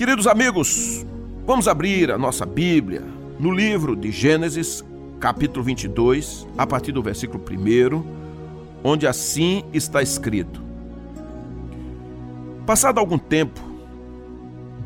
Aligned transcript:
Queridos 0.00 0.26
amigos, 0.26 1.04
vamos 1.46 1.68
abrir 1.68 2.10
a 2.10 2.16
nossa 2.16 2.46
Bíblia 2.46 3.04
no 3.38 3.50
livro 3.50 3.94
de 3.94 4.10
Gênesis, 4.10 4.82
capítulo 5.20 5.62
22, 5.62 6.48
a 6.56 6.66
partir 6.66 6.90
do 6.90 7.02
versículo 7.02 7.44
1, 7.46 8.02
onde 8.82 9.06
assim 9.06 9.62
está 9.74 10.00
escrito: 10.00 10.62
Passado 12.64 12.98
algum 12.98 13.18
tempo, 13.18 13.60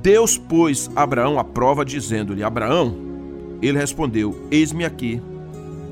Deus 0.02 0.36
pôs 0.36 0.90
Abraão 0.96 1.38
à 1.38 1.44
prova, 1.44 1.84
dizendo-lhe: 1.84 2.42
Abraão, 2.42 2.96
ele 3.62 3.78
respondeu: 3.78 4.48
Eis-me 4.50 4.84
aqui. 4.84 5.22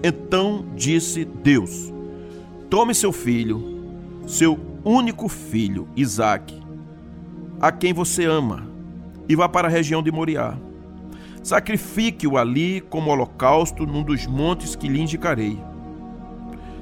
Então 0.02 0.64
disse 0.74 1.24
Deus: 1.24 1.94
Tome 2.68 2.92
seu 2.92 3.12
filho, 3.12 3.62
seu 4.26 4.58
único 4.84 5.28
filho, 5.28 5.86
Isaque, 5.94 6.60
a 7.60 7.70
quem 7.70 7.92
você 7.92 8.24
ama, 8.24 8.71
e 9.28 9.36
vá 9.36 9.48
para 9.48 9.68
a 9.68 9.70
região 9.70 10.02
de 10.02 10.10
Moriá. 10.10 10.54
Sacrifique-o 11.42 12.38
ali 12.38 12.80
como 12.80 13.10
holocausto 13.10 13.84
num 13.84 14.02
dos 14.02 14.26
montes 14.26 14.76
que 14.76 14.88
lhe 14.88 15.00
indicarei. 15.00 15.58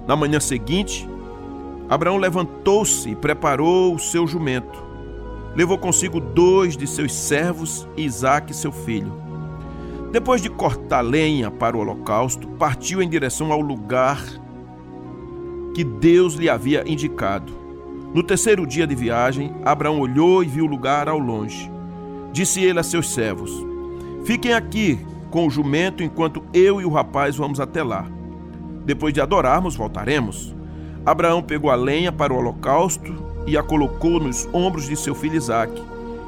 Na 0.07 0.15
manhã 0.15 0.41
seguinte, 0.41 1.09
Abraão 1.89 2.19
levantou-se 2.19 3.11
e 3.11 3.17
preparou 3.17 3.95
o 3.95 3.99
seu 3.99 4.27
jumento. 4.27 4.83
Levou 5.57 5.79
consigo 5.79 6.21
dois 6.21 6.77
de 6.77 6.87
seus 6.87 7.13
servos 7.13 7.89
e 7.97 8.05
Isaque, 8.05 8.55
seu 8.55 8.71
filho. 8.71 9.13
Depois 10.13 10.43
de 10.43 10.49
cortar 10.49 11.01
lenha 11.01 11.51
para 11.51 11.77
o 11.77 11.81
holocausto, 11.81 12.47
partiu 12.49 13.01
em 13.01 13.09
direção 13.09 13.53
ao 13.53 13.61
lugar 13.61 14.23
que 15.75 15.85
Deus 15.85 16.35
lhe 16.35 16.51
havia 16.51 16.85
indicado. 16.87 17.53
No 18.13 18.23
terceiro 18.23 18.67
dia 18.67 18.87
de 18.87 18.95
viagem, 18.95 19.55
Abraão 19.65 20.01
olhou 20.01 20.43
e 20.43 20.47
viu 20.47 20.65
o 20.65 20.69
lugar 20.69 21.09
ao 21.09 21.19
longe. 21.19 21.71
Disse 22.33 22.63
ele 22.63 22.79
a 22.79 22.83
seus 22.83 23.13
servos: 23.13 23.51
Fiquem 24.25 24.53
aqui 24.53 24.99
com 25.31 25.47
o 25.47 25.51
jumento 25.51 26.03
enquanto 26.03 26.43
eu 26.53 26.81
e 26.81 26.85
o 26.85 26.91
rapaz 26.91 27.37
vamos 27.37 27.61
até 27.61 27.83
lá. 27.83 28.07
Depois 28.85 29.15
de 29.15 29.21
adorarmos, 29.21 29.77
voltaremos. 29.77 30.55
Abraão 31.05 31.43
pegou 31.43 31.71
a 31.71 31.75
lenha 31.75 32.13
para 32.13 32.33
o 32.33 32.37
holocausto 32.37 33.15
e 33.47 33.57
a 33.57 33.63
colocou 33.63 34.21
nos 34.21 34.49
ombros 34.53 34.87
de 34.87 34.97
seu 34.97 35.15
filho 35.15 35.37
Isaque. 35.37 35.83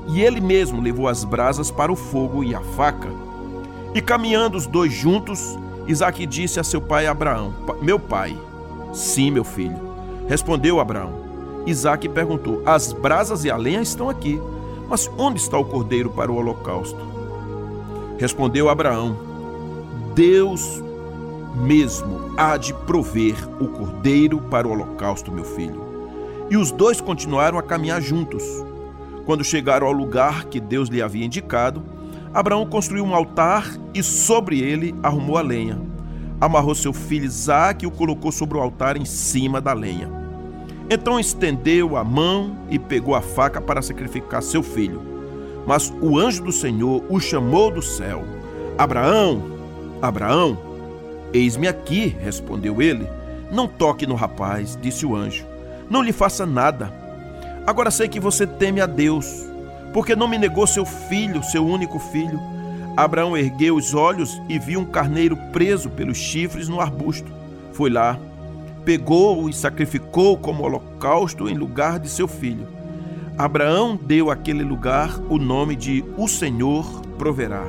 E 0.09 0.21
ele 0.21 0.41
mesmo 0.41 0.81
levou 0.81 1.09
as 1.09 1.25
brasas 1.25 1.71
para 1.71 1.93
o 1.93 1.97
fogo 1.97 2.43
e 2.43 2.55
a 2.55 2.61
faca. 2.61 3.09
E 3.95 4.01
caminhando 4.01 4.57
os 4.57 4.67
dois 4.67 4.93
juntos, 4.93 5.59
Isaque 5.87 6.27
disse 6.27 6.59
a 6.59 6.65
seu 6.65 6.81
pai 6.81 7.07
Abraão: 7.07 7.55
Meu 7.81 7.99
pai. 7.99 8.37
Sim, 8.93 9.31
meu 9.31 9.45
filho. 9.45 9.77
Respondeu 10.29 10.81
Abraão. 10.81 11.13
Isaque 11.67 12.09
perguntou: 12.09 12.63
As 12.65 12.93
brasas 12.93 13.45
e 13.45 13.51
a 13.51 13.57
lenha 13.57 13.83
estão 13.83 14.09
aqui, 14.09 14.41
mas 14.93 15.11
onde 15.17 15.41
está 15.41 15.57
o 15.57 15.65
cordeiro 15.65 16.11
para 16.11 16.31
o 16.31 16.37
holocausto? 16.37 16.99
Respondeu 18.19 18.69
Abraão: 18.69 19.17
Deus 20.15 20.83
mesmo 21.57 22.35
há 22.37 22.59
de 22.59 22.75
prover 22.75 23.35
o 23.59 23.69
cordeiro 23.69 24.39
para 24.43 24.69
o 24.69 24.73
holocausto, 24.73 25.33
meu 25.33 25.45
filho. 25.45 25.83
E 26.51 26.59
os 26.59 26.71
dois 26.71 27.01
continuaram 27.01 27.59
a 27.59 27.63
caminhar 27.63 28.03
juntos. 28.03 28.45
Quando 29.25 29.43
chegaram 29.43 29.87
ao 29.87 29.95
lugar 29.95 30.45
que 30.45 30.61
Deus 30.61 30.91
lhe 30.91 31.01
havia 31.01 31.25
indicado, 31.25 31.83
Abraão 32.35 32.67
construiu 32.67 33.05
um 33.07 33.15
altar 33.15 33.75
e 33.95 34.03
sobre 34.03 34.61
ele 34.61 34.95
arrumou 35.03 35.39
a 35.39 35.43
lenha 35.43 35.81
amarrou 36.43 36.75
seu 36.75 36.93
filho 36.93 37.25
Isaque 37.25 37.85
e 37.85 37.89
o 37.89 37.91
colocou 37.93 38.33
sobre 38.33 38.59
o 38.59 38.61
altar 38.61 38.97
em 38.97 39.05
cima 39.05 39.61
da 39.61 39.73
lenha. 39.73 40.22
Então 40.91 41.19
estendeu 41.19 41.97
a 41.97 42.05
mão 42.05 42.57
e 42.69 42.79
pegou 42.79 43.15
a 43.15 43.21
faca 43.21 43.61
para 43.61 43.83
sacrificar 43.83 44.43
seu 44.43 44.63
filho. 44.63 45.01
Mas 45.67 45.93
o 46.01 46.19
anjo 46.19 46.45
do 46.45 46.53
Senhor 46.53 47.05
o 47.09 47.21
chamou 47.21 47.71
do 47.71 47.83
céu: 47.83 48.25
Abraão, 48.77 49.43
Abraão, 50.01 50.59
eis-me 51.33 51.69
aqui, 51.69 52.09
respondeu 52.21 52.83
ele. 52.83 53.07
Não 53.51 53.69
toque 53.69 54.07
no 54.07 54.15
rapaz, 54.15 54.79
disse 54.81 55.05
o 55.07 55.15
anjo. 55.15 55.45
Não 55.89 56.03
lhe 56.03 56.13
faça 56.13 56.47
nada. 56.47 56.93
Agora 57.67 57.91
sei 57.91 58.09
que 58.09 58.19
você 58.19 58.47
teme 58.47 58.81
a 58.81 58.87
Deus, 58.87 59.47
porque 59.93 60.17
não 60.17 60.27
me 60.27 60.39
negou 60.39 60.67
seu 60.67 60.85
filho, 60.85 61.43
seu 61.45 61.65
único 61.65 61.99
filho. 61.99 62.41
Abraão 62.97 63.37
ergueu 63.37 63.77
os 63.77 63.95
olhos 63.95 64.41
e 64.49 64.59
viu 64.59 64.81
um 64.81 64.85
carneiro 64.85 65.37
preso 65.53 65.89
pelos 65.91 66.19
chifres 66.19 66.69
no 66.69 66.81
arbusto. 66.81 67.31
Foi 67.73 67.89
lá, 67.89 68.19
pegou-o 68.85 69.49
e 69.49 69.53
sacrificou 69.53 70.37
como 70.37 70.65
holocausto 70.65 71.49
em 71.49 71.55
lugar 71.55 71.99
de 71.99 72.09
seu 72.09 72.27
filho. 72.27 72.67
Abraão 73.37 73.99
deu 74.01 74.31
àquele 74.31 74.63
lugar 74.63 75.19
o 75.29 75.39
nome 75.39 75.75
de 75.75 76.05
O 76.17 76.29
Senhor 76.29 76.85
proverá. 77.19 77.65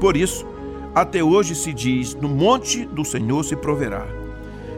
Por 0.00 0.16
isso, 0.16 0.46
até 0.94 1.22
hoje 1.22 1.54
se 1.54 1.72
diz: 1.72 2.14
No 2.14 2.28
monte 2.28 2.84
do 2.86 3.04
Senhor 3.04 3.44
se 3.44 3.56
proverá. 3.56 4.06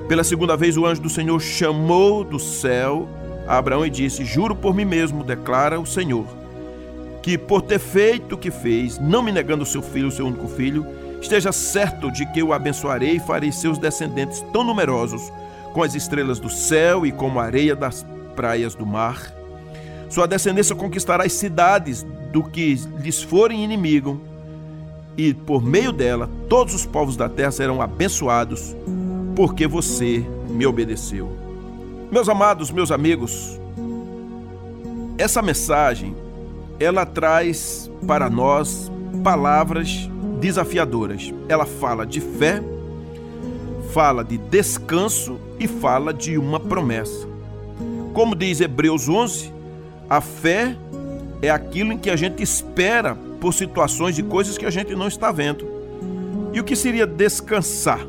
Pela 0.09 0.25
segunda 0.25 0.57
vez, 0.57 0.77
o 0.77 0.85
anjo 0.85 1.01
do 1.01 1.09
Senhor 1.09 1.41
chamou 1.41 2.25
do 2.25 2.39
céu 2.39 3.09
a 3.47 3.57
Abraão 3.59 3.87
e 3.87 3.91
disse: 3.91 4.25
Juro 4.25 4.55
por 4.55 4.75
mim 4.75 4.85
mesmo, 4.85 5.23
declara 5.23 5.79
o 5.81 5.87
Senhor 5.87 6.27
que, 7.25 7.39
por 7.39 7.63
ter 7.63 7.79
feito 7.79 8.35
o 8.35 8.39
que 8.39 8.51
fez, 8.51 8.99
não 8.99 9.23
me 9.23 9.33
negando 9.33 9.65
seu 9.65 9.81
filho, 9.81 10.11
seu 10.11 10.27
único 10.27 10.47
filho, 10.47 10.87
esteja 11.23 11.53
certo 11.53 12.11
de 12.11 12.27
que 12.27 12.43
o 12.43 12.53
abençoarei 12.53 13.13
e 13.13 13.19
farei 13.19 13.51
seus 13.51 13.79
descendentes 13.79 14.45
tão 14.53 14.63
numerosos 14.63 15.33
como 15.75 15.85
as 15.85 15.95
estrelas 15.95 16.39
do 16.39 16.49
céu 16.49 17.05
e 17.05 17.11
como 17.11 17.41
a 17.41 17.45
areia 17.45 17.75
das 17.75 18.07
praias 18.37 18.75
do 18.77 18.87
mar. 18.87 19.35
Sua 20.09 20.27
descendência 20.27 20.75
conquistará 20.75 21.25
as 21.25 21.33
cidades 21.33 22.07
do 22.33 22.45
que 22.45 22.75
lhes 23.01 23.21
forem 23.21 23.65
inimigo, 23.65 24.21
e 25.17 25.35
por 25.35 25.63
meio 25.63 25.93
dela 25.93 26.31
todos 26.49 26.75
os 26.75 26.87
povos 26.87 27.17
da 27.17 27.29
terra 27.29 27.51
serão 27.51 27.83
abençoados, 27.83 28.75
porque 29.35 29.67
você 29.67 30.25
me 30.49 30.65
obedeceu. 30.65 31.31
Meus 32.11 32.29
amados, 32.29 32.71
meus 32.71 32.93
amigos, 32.93 33.61
essa 35.19 35.43
mensagem 35.43 36.15
ela 36.79 37.05
traz 37.05 37.91
para 38.07 38.31
nós 38.31 38.91
palavras 39.25 40.09
desafiadoras. 40.41 41.33
Ela 41.49 41.65
fala 41.65 42.07
de 42.07 42.21
fé, 42.21 42.63
fala 43.95 44.23
de 44.23 44.37
descanso 44.37 45.41
e 45.59 45.67
fala 45.67 46.13
de 46.13 46.37
uma 46.37 46.61
promessa. 46.61 47.27
Como 48.13 48.35
diz 48.35 48.61
Hebreus 48.61 49.09
11, 49.09 49.51
a 50.11 50.21
fé 50.21 50.77
é 51.41 51.49
aquilo 51.49 51.93
em 51.93 51.99
que 51.99 52.11
a 52.11 52.17
gente 52.17 52.43
espera 52.43 53.15
por 53.41 53.55
situações 53.55 54.15
de 54.15 54.23
coisas 54.23 54.59
que 54.59 54.67
a 54.67 54.71
gente 54.71 54.95
não 54.95 55.09
está 55.09 55.33
vendo. 55.33 55.67
E 56.53 56.61
o 56.61 56.65
que 56.65 56.77
seria 56.77 57.07
descansar? 57.07 58.07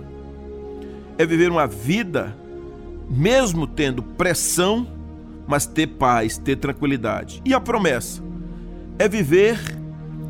É 1.18 1.26
viver 1.26 1.50
uma 1.50 1.68
vida, 1.68 2.36
mesmo 3.10 3.66
tendo 3.66 4.04
pressão, 4.04 4.86
mas 5.48 5.66
ter 5.66 5.88
paz, 5.88 6.38
ter 6.38 6.58
tranquilidade. 6.58 7.42
E 7.46 7.54
a 7.54 7.62
promessa? 7.62 8.26
é 8.98 9.08
viver 9.08 9.60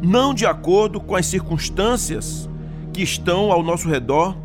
não 0.01 0.33
de 0.33 0.45
acordo 0.45 0.99
com 0.99 1.15
as 1.15 1.25
circunstâncias 1.25 2.49
que 2.91 3.01
estão 3.01 3.51
ao 3.51 3.63
nosso 3.63 3.87
redor, 3.87 4.35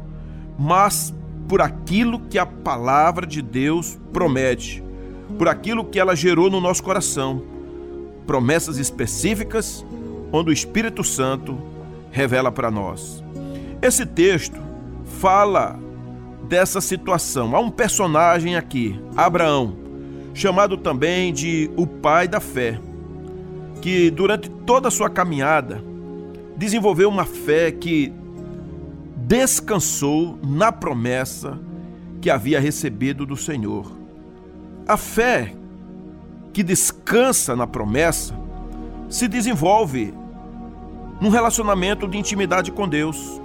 mas 0.61 1.15
por 1.49 1.63
aquilo 1.63 2.21
que 2.21 2.39
a 2.39 2.45
palavra 2.45 3.27
de 3.27 3.41
Deus 3.41 3.99
promete, 4.13 4.85
por 5.39 5.49
aquilo 5.49 5.87
que 5.87 5.99
ela 5.99 6.15
gerou 6.15 6.51
no 6.51 6.61
nosso 6.61 6.83
coração. 6.83 7.43
Promessas 8.27 8.77
específicas 8.77 9.85
onde 10.31 10.51
o 10.51 10.53
Espírito 10.53 11.03
Santo 11.03 11.59
revela 12.13 12.53
para 12.53 12.71
nós. 12.71 13.25
Esse 13.81 14.05
texto 14.05 14.61
fala 15.19 15.79
dessa 16.47 16.83
situação. 16.83 17.57
Há 17.57 17.61
um 17.61 17.71
personagem 17.71 18.55
aqui, 18.55 19.01
Abraão, 19.17 19.75
chamado 20.35 20.77
também 20.77 21.33
de 21.33 21.71
o 21.75 21.87
pai 21.87 22.29
da 22.29 22.39
fé 22.39 22.79
que 23.81 24.11
durante 24.11 24.51
toda 24.51 24.89
a 24.89 24.91
sua 24.91 25.09
caminhada 25.09 25.83
desenvolveu 26.55 27.09
uma 27.09 27.25
fé 27.25 27.73
que 27.73 28.13
descansou 29.31 30.41
na 30.43 30.73
promessa 30.73 31.57
que 32.21 32.29
havia 32.29 32.59
recebido 32.59 33.25
do 33.25 33.37
Senhor. 33.37 33.93
A 34.89 34.97
fé 34.97 35.55
que 36.53 36.65
descansa 36.65 37.55
na 37.55 37.65
promessa 37.65 38.35
se 39.09 39.29
desenvolve 39.29 40.13
num 41.21 41.29
relacionamento 41.29 42.09
de 42.09 42.19
intimidade 42.19 42.73
com 42.73 42.89
Deus. 42.89 43.41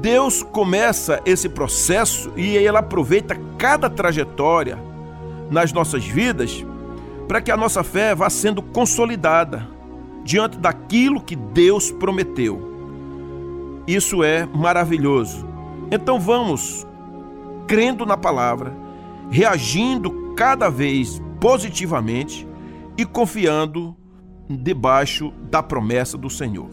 Deus 0.00 0.42
começa 0.42 1.20
esse 1.26 1.50
processo 1.50 2.32
e 2.34 2.56
ele 2.56 2.78
aproveita 2.78 3.38
cada 3.58 3.90
trajetória 3.90 4.78
nas 5.50 5.74
nossas 5.74 6.06
vidas 6.06 6.64
para 7.28 7.42
que 7.42 7.50
a 7.50 7.56
nossa 7.56 7.84
fé 7.84 8.14
vá 8.14 8.30
sendo 8.30 8.62
consolidada 8.62 9.68
diante 10.24 10.56
daquilo 10.56 11.20
que 11.20 11.36
Deus 11.36 11.90
prometeu. 11.90 12.69
Isso 13.90 14.22
é 14.22 14.46
maravilhoso. 14.46 15.44
Então 15.90 16.20
vamos 16.20 16.86
crendo 17.66 18.06
na 18.06 18.16
palavra, 18.16 18.72
reagindo 19.32 20.32
cada 20.36 20.68
vez 20.68 21.20
positivamente 21.40 22.46
e 22.96 23.04
confiando 23.04 23.96
debaixo 24.48 25.32
da 25.50 25.60
promessa 25.60 26.16
do 26.16 26.30
Senhor. 26.30 26.70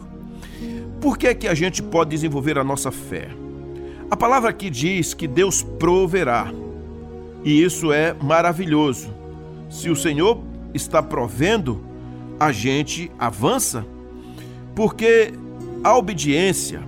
Por 1.00 1.18
que 1.18 1.26
é 1.26 1.34
que 1.34 1.48
a 1.48 1.54
gente 1.54 1.82
pode 1.82 2.10
desenvolver 2.10 2.56
a 2.56 2.62
nossa 2.62 2.92
fé? 2.92 3.30
A 4.08 4.16
palavra 4.16 4.50
aqui 4.50 4.70
diz 4.70 5.12
que 5.12 5.26
Deus 5.26 5.60
proverá. 5.60 6.52
E 7.42 7.64
isso 7.64 7.92
é 7.92 8.14
maravilhoso. 8.14 9.12
Se 9.68 9.90
o 9.90 9.96
Senhor 9.96 10.40
está 10.72 11.02
provendo, 11.02 11.82
a 12.38 12.52
gente 12.52 13.10
avança, 13.18 13.84
porque 14.72 15.32
a 15.82 15.98
obediência 15.98 16.86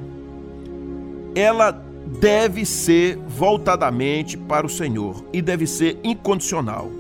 ela 1.34 1.70
deve 2.20 2.64
ser 2.64 3.16
voltadamente 3.28 4.36
para 4.36 4.66
o 4.66 4.70
Senhor 4.70 5.24
e 5.32 5.40
deve 5.40 5.66
ser 5.66 5.98
incondicional 6.02 6.90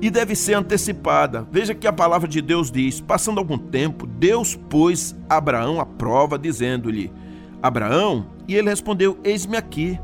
e 0.00 0.10
deve 0.10 0.34
ser 0.34 0.54
antecipada. 0.54 1.46
Veja 1.50 1.74
que 1.74 1.86
a 1.86 1.92
palavra 1.92 2.28
de 2.28 2.40
Deus 2.40 2.70
diz: 2.70 3.00
passando 3.00 3.38
algum 3.38 3.58
tempo, 3.58 4.06
Deus 4.06 4.54
pôs 4.54 5.14
Abraão 5.28 5.80
à 5.80 5.86
prova, 5.86 6.38
dizendo-lhe: 6.38 7.12
Abraão, 7.62 8.26
e 8.46 8.54
ele 8.54 8.70
respondeu: 8.70 9.18
Eis-me 9.24 9.56
aqui. 9.56 9.98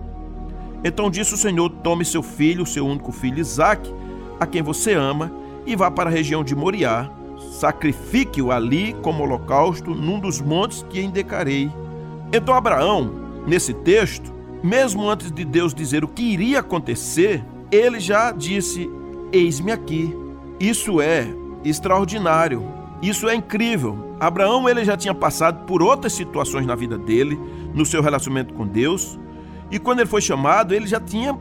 Então 0.82 1.11
disse 1.11 1.35
o 1.35 1.38
Senhor: 1.38 1.70
Tome 1.82 2.05
seu 2.05 2.23
filho, 2.23 2.67
seu 2.67 2.87
único 2.87 3.12
filho 3.12 3.38
Isaque, 3.38 3.93
a 4.41 4.47
quem 4.47 4.62
você 4.62 4.94
ama, 4.94 5.32
e 5.67 5.77
vá 5.77 5.91
para 5.91 6.11
a 6.11 6.12
região 6.12 6.43
de 6.43 6.55
Moriá. 6.55 7.11
Sacrifique-o 7.53 8.50
ali 8.50 8.94
como 9.00 9.23
holocausto 9.23 9.94
num 9.94 10.19
dos 10.19 10.41
montes 10.41 10.85
que 10.91 11.00
indicarei. 11.00 11.70
Então 12.32 12.55
Abraão, 12.55 13.24
nesse 13.46 13.73
texto, 13.73 14.32
mesmo 14.62 15.08
antes 15.08 15.31
de 15.31 15.44
Deus 15.44 15.75
dizer 15.75 16.05
o 16.05 16.08
que 16.08 16.23
iria 16.23 16.61
acontecer, 16.61 17.44
ele 17.70 18.00
já 18.00 18.32
disse: 18.32 18.91
Eis-me 19.32 19.73
aqui. 19.73 20.14
Isso 20.58 21.00
é 21.00 21.26
extraordinário. 21.64 22.62
Isso 23.02 23.29
é 23.29 23.35
incrível. 23.35 24.17
Abraão 24.20 24.69
ele 24.69 24.85
já 24.85 24.96
tinha 24.96 25.14
passado 25.14 25.67
por 25.67 25.82
outras 25.82 26.12
situações 26.12 26.64
na 26.64 26.75
vida 26.75 26.96
dele, 26.96 27.38
no 27.75 27.85
seu 27.85 28.00
relacionamento 28.00 28.55
com 28.55 28.67
Deus, 28.67 29.19
e 29.70 29.79
quando 29.79 30.00
ele 30.00 30.08
foi 30.08 30.20
chamado, 30.20 30.75
ele 30.75 30.87
já 30.87 31.00
tinha 31.00 31.37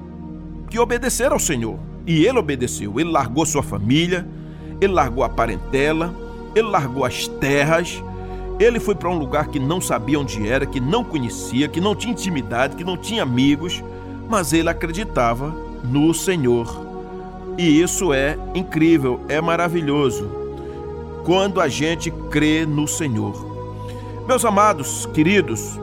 que 0.69 0.79
obedecer 0.79 1.31
ao 1.31 1.39
Senhor. 1.39 1.77
E 2.05 2.25
ele 2.25 2.39
obedeceu. 2.39 2.99
Ele 2.99 3.11
largou 3.11 3.45
sua 3.45 3.63
família, 3.63 4.27
ele 4.81 4.91
largou 4.91 5.23
a 5.23 5.29
parentela, 5.29 6.13
ele 6.55 6.67
largou 6.67 7.05
as 7.05 7.27
terras, 7.27 8.03
ele 8.63 8.79
foi 8.79 8.95
para 8.95 9.09
um 9.09 9.17
lugar 9.17 9.47
que 9.47 9.59
não 9.59 9.81
sabia 9.81 10.19
onde 10.19 10.47
era, 10.47 10.65
que 10.65 10.79
não 10.79 11.03
conhecia, 11.03 11.67
que 11.67 11.81
não 11.81 11.95
tinha 11.95 12.13
intimidade, 12.13 12.75
que 12.75 12.83
não 12.83 12.95
tinha 12.95 13.23
amigos, 13.23 13.83
mas 14.29 14.53
ele 14.53 14.69
acreditava 14.69 15.53
no 15.83 16.13
Senhor. 16.13 16.67
E 17.57 17.81
isso 17.81 18.13
é 18.13 18.37
incrível, 18.55 19.19
é 19.27 19.41
maravilhoso. 19.41 20.29
Quando 21.25 21.59
a 21.59 21.67
gente 21.67 22.09
crê 22.31 22.65
no 22.65 22.87
Senhor. 22.87 23.51
Meus 24.27 24.45
amados, 24.45 25.05
queridos, 25.07 25.79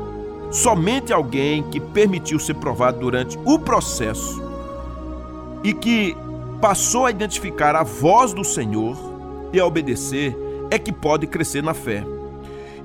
somente 0.51 1.13
alguém 1.13 1.63
que 1.65 1.79
permitiu 1.79 2.39
ser 2.39 2.55
provado 2.55 2.99
durante 2.99 3.39
o 3.45 3.59
processo 3.59 4.43
e 5.63 5.75
que 5.75 6.17
passou 6.61 7.05
a 7.05 7.11
identificar 7.11 7.77
a 7.77 7.83
voz 7.83 8.33
do 8.33 8.45
Senhor 8.45 8.97
e 9.53 9.61
a 9.61 9.67
obedecer 9.67 10.37
é 10.71 10.79
que 10.79 10.93
pode 10.93 11.27
crescer 11.27 11.63
na 11.63 11.75
fé. 11.75 12.05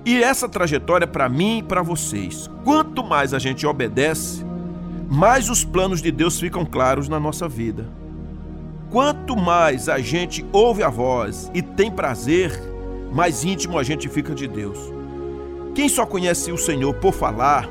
E 0.05 0.21
essa 0.21 0.47
trajetória 0.47 1.07
para 1.07 1.27
mim 1.27 1.57
e 1.57 1.63
para 1.63 1.81
vocês. 1.81 2.47
Quanto 2.63 3.03
mais 3.03 3.33
a 3.33 3.39
gente 3.39 3.65
obedece, 3.65 4.45
mais 5.09 5.49
os 5.49 5.63
planos 5.63 5.99
de 5.99 6.11
Deus 6.11 6.39
ficam 6.39 6.63
claros 6.63 7.09
na 7.09 7.19
nossa 7.19 7.47
vida. 7.47 7.87
Quanto 8.91 9.35
mais 9.35 9.89
a 9.89 9.97
gente 9.97 10.45
ouve 10.51 10.83
a 10.83 10.89
voz 10.89 11.49
e 11.55 11.61
tem 11.63 11.89
prazer, 11.89 12.51
mais 13.11 13.43
íntimo 13.43 13.79
a 13.79 13.83
gente 13.83 14.07
fica 14.07 14.35
de 14.35 14.47
Deus. 14.47 14.77
Quem 15.73 15.89
só 15.89 16.05
conhece 16.05 16.51
o 16.51 16.57
Senhor 16.57 16.93
por 16.93 17.11
falar, 17.11 17.67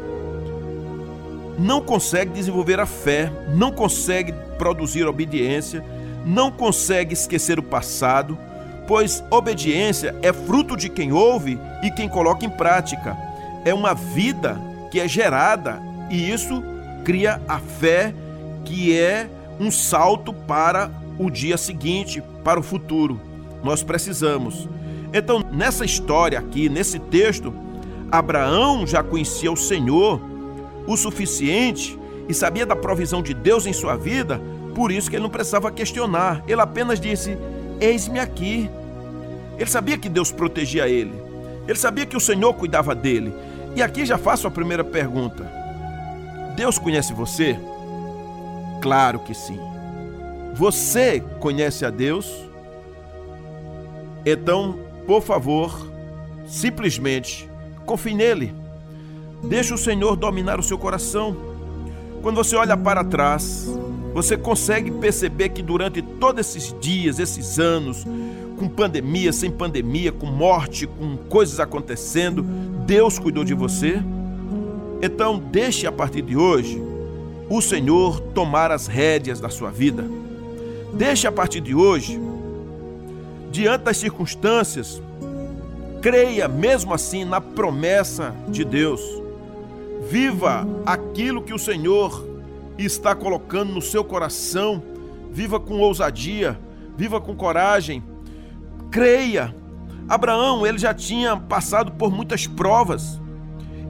não 1.57 1.81
consegue 1.81 2.33
desenvolver 2.33 2.81
a 2.81 2.87
fé, 2.87 3.31
não 3.55 3.71
consegue 3.71 4.35
produzir 4.59 5.07
obediência, 5.07 5.85
não 6.27 6.51
consegue 6.51 7.15
esquecer 7.15 7.61
o 7.61 7.63
passado, 7.63 8.37
pois 8.87 9.23
obediência 9.31 10.15
é 10.23 10.33
fruto 10.33 10.77
de 10.77 10.89
quem 10.89 11.13
ouve 11.13 11.59
e 11.83 11.91
quem 11.91 12.09
coloca 12.09 12.45
em 12.45 12.51
prática. 12.51 13.17
É 13.65 13.73
uma 13.73 13.95
vida 13.95 14.61
que 14.91 15.01
é 15.01 15.09
gerada 15.09 15.81
e 16.11 16.31
isso 16.31 16.63
cria 17.05 17.41
a 17.49 17.59
fé 17.59 18.15
que 18.65 18.97
é 18.97 19.29
um 19.61 19.71
salto 19.71 20.33
para 20.33 20.91
o 21.19 21.31
dia 21.31 21.57
seguinte, 21.57 22.23
para 22.43 22.59
o 22.59 22.63
futuro. 22.63 23.21
Nós 23.63 23.83
precisamos. 23.83 24.69
Então, 25.13 25.45
nessa 25.53 25.85
história 25.85 26.39
aqui, 26.39 26.69
nesse 26.69 26.99
texto, 26.99 27.55
Abraão 28.11 28.87
já 28.87 29.03
conhecia 29.03 29.51
o 29.51 29.57
Senhor 29.57 30.21
o 30.87 30.97
suficiente 30.97 31.99
e 32.29 32.35
sabia 32.35 32.67
da 32.67 32.77
provisão 32.77 33.23
de 33.23 33.35
Deus 33.35 33.67
em 33.67 33.73
sua 33.73 33.97
vida, 33.97 34.41
por 34.75 34.91
isso 34.91 35.09
que 35.09 35.17
ele 35.17 35.23
não 35.23 35.31
precisava 35.31 35.71
questionar. 35.71 36.43
Ele 36.47 36.61
apenas 36.61 37.01
disse: 37.01 37.37
Eis-me 37.85 38.19
aqui. 38.19 38.71
Ele 39.59 39.69
sabia 39.69 39.99
que 39.99 40.09
Deus 40.09 40.33
protegia 40.33 40.89
ele. 40.89 41.13
Ele 41.69 41.79
sabia 41.79 42.07
que 42.07 42.17
o 42.17 42.21
Senhor 42.21 42.55
cuidava 42.55 42.95
dele. 42.95 43.35
E 43.77 43.83
aqui 43.83 44.07
já 44.07 44.17
faço 44.17 44.47
a 44.47 44.51
primeira 44.51 44.83
pergunta: 44.83 45.45
Deus 46.57 46.79
conhece 46.79 47.13
você? 47.13 47.59
Claro 48.81 49.19
que 49.19 49.35
sim. 49.35 49.61
Você 50.55 51.21
conhece 51.41 51.85
a 51.85 51.91
Deus? 51.91 52.33
Então, 54.25 54.79
por 55.07 55.21
favor, 55.21 55.87
simplesmente 56.47 57.47
confie 57.85 58.15
nele. 58.15 58.55
Deixe 59.43 59.75
o 59.75 59.79
Senhor 59.79 60.17
dominar 60.17 60.59
o 60.59 60.63
seu 60.63 60.79
coração. 60.79 61.37
Quando 62.23 62.37
você 62.37 62.57
olha 62.57 62.79
para 62.79 63.05
trás, 63.05 63.69
você 64.15 64.37
consegue 64.37 64.93
perceber 64.93 65.49
que 65.49 65.61
durante 65.61 66.01
todos 66.01 66.47
esses 66.47 66.75
dias, 66.81 67.19
esses 67.19 67.59
anos, 67.59 68.07
com 68.57 68.69
pandemia, 68.69 69.33
sem 69.33 69.51
pandemia, 69.51 70.13
com 70.13 70.27
morte, 70.27 70.87
com 70.87 71.17
coisas 71.29 71.59
acontecendo, 71.59 72.45
Deus 72.87 73.19
cuidou 73.19 73.43
de 73.43 73.55
você? 73.55 74.01
Então, 75.03 75.37
deixe 75.39 75.85
a 75.85 75.91
partir 75.91 76.23
de 76.23 76.37
hoje 76.37 76.81
o 77.51 77.61
Senhor 77.61 78.21
tomar 78.21 78.71
as 78.71 78.87
rédeas 78.87 79.41
da 79.41 79.49
sua 79.49 79.71
vida. 79.71 80.05
Deixe 80.93 81.27
a 81.27 81.33
partir 81.33 81.61
de 81.61 81.75
hoje, 81.75 82.21
diante 83.51 83.83
das 83.83 83.97
circunstâncias, 83.97 85.03
creia 86.01 86.47
mesmo 86.47 86.95
assim 86.95 87.25
na 87.25 87.41
promessa 87.41 88.33
de 88.49 88.65
Deus. 88.65 89.01
Viva 90.09 90.65
aquilo 90.87 91.43
que 91.43 91.53
o 91.53 91.59
Senhor 91.59 92.34
está 92.79 93.15
colocando 93.15 93.73
no 93.73 93.83
seu 93.83 94.05
coração. 94.05 94.83
Viva 95.31 95.59
com 95.59 95.79
ousadia, 95.79 96.59
viva 96.97 97.21
com 97.21 97.35
coragem. 97.35 98.03
Creia. 98.91 99.55
Abraão, 100.09 100.67
ele 100.67 100.79
já 100.79 100.93
tinha 100.93 101.37
passado 101.37 101.93
por 101.93 102.11
muitas 102.11 102.47
provas. 102.47 103.21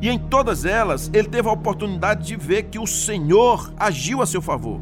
E 0.01 0.09
em 0.09 0.19
todas 0.19 0.65
elas, 0.65 1.11
ele 1.13 1.29
teve 1.29 1.49
a 1.49 1.53
oportunidade 1.53 2.27
de 2.27 2.37
ver 2.37 2.65
que 2.65 2.79
o 2.79 2.87
Senhor 2.87 3.73
agiu 3.77 4.23
a 4.23 4.27
seu 4.27 4.43
favor 4.43 4.81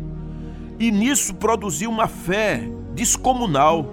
e 0.82 0.90
nisso 0.90 1.34
produziu 1.34 1.88
uma 1.88 2.08
fé 2.08 2.68
descomunal. 2.92 3.86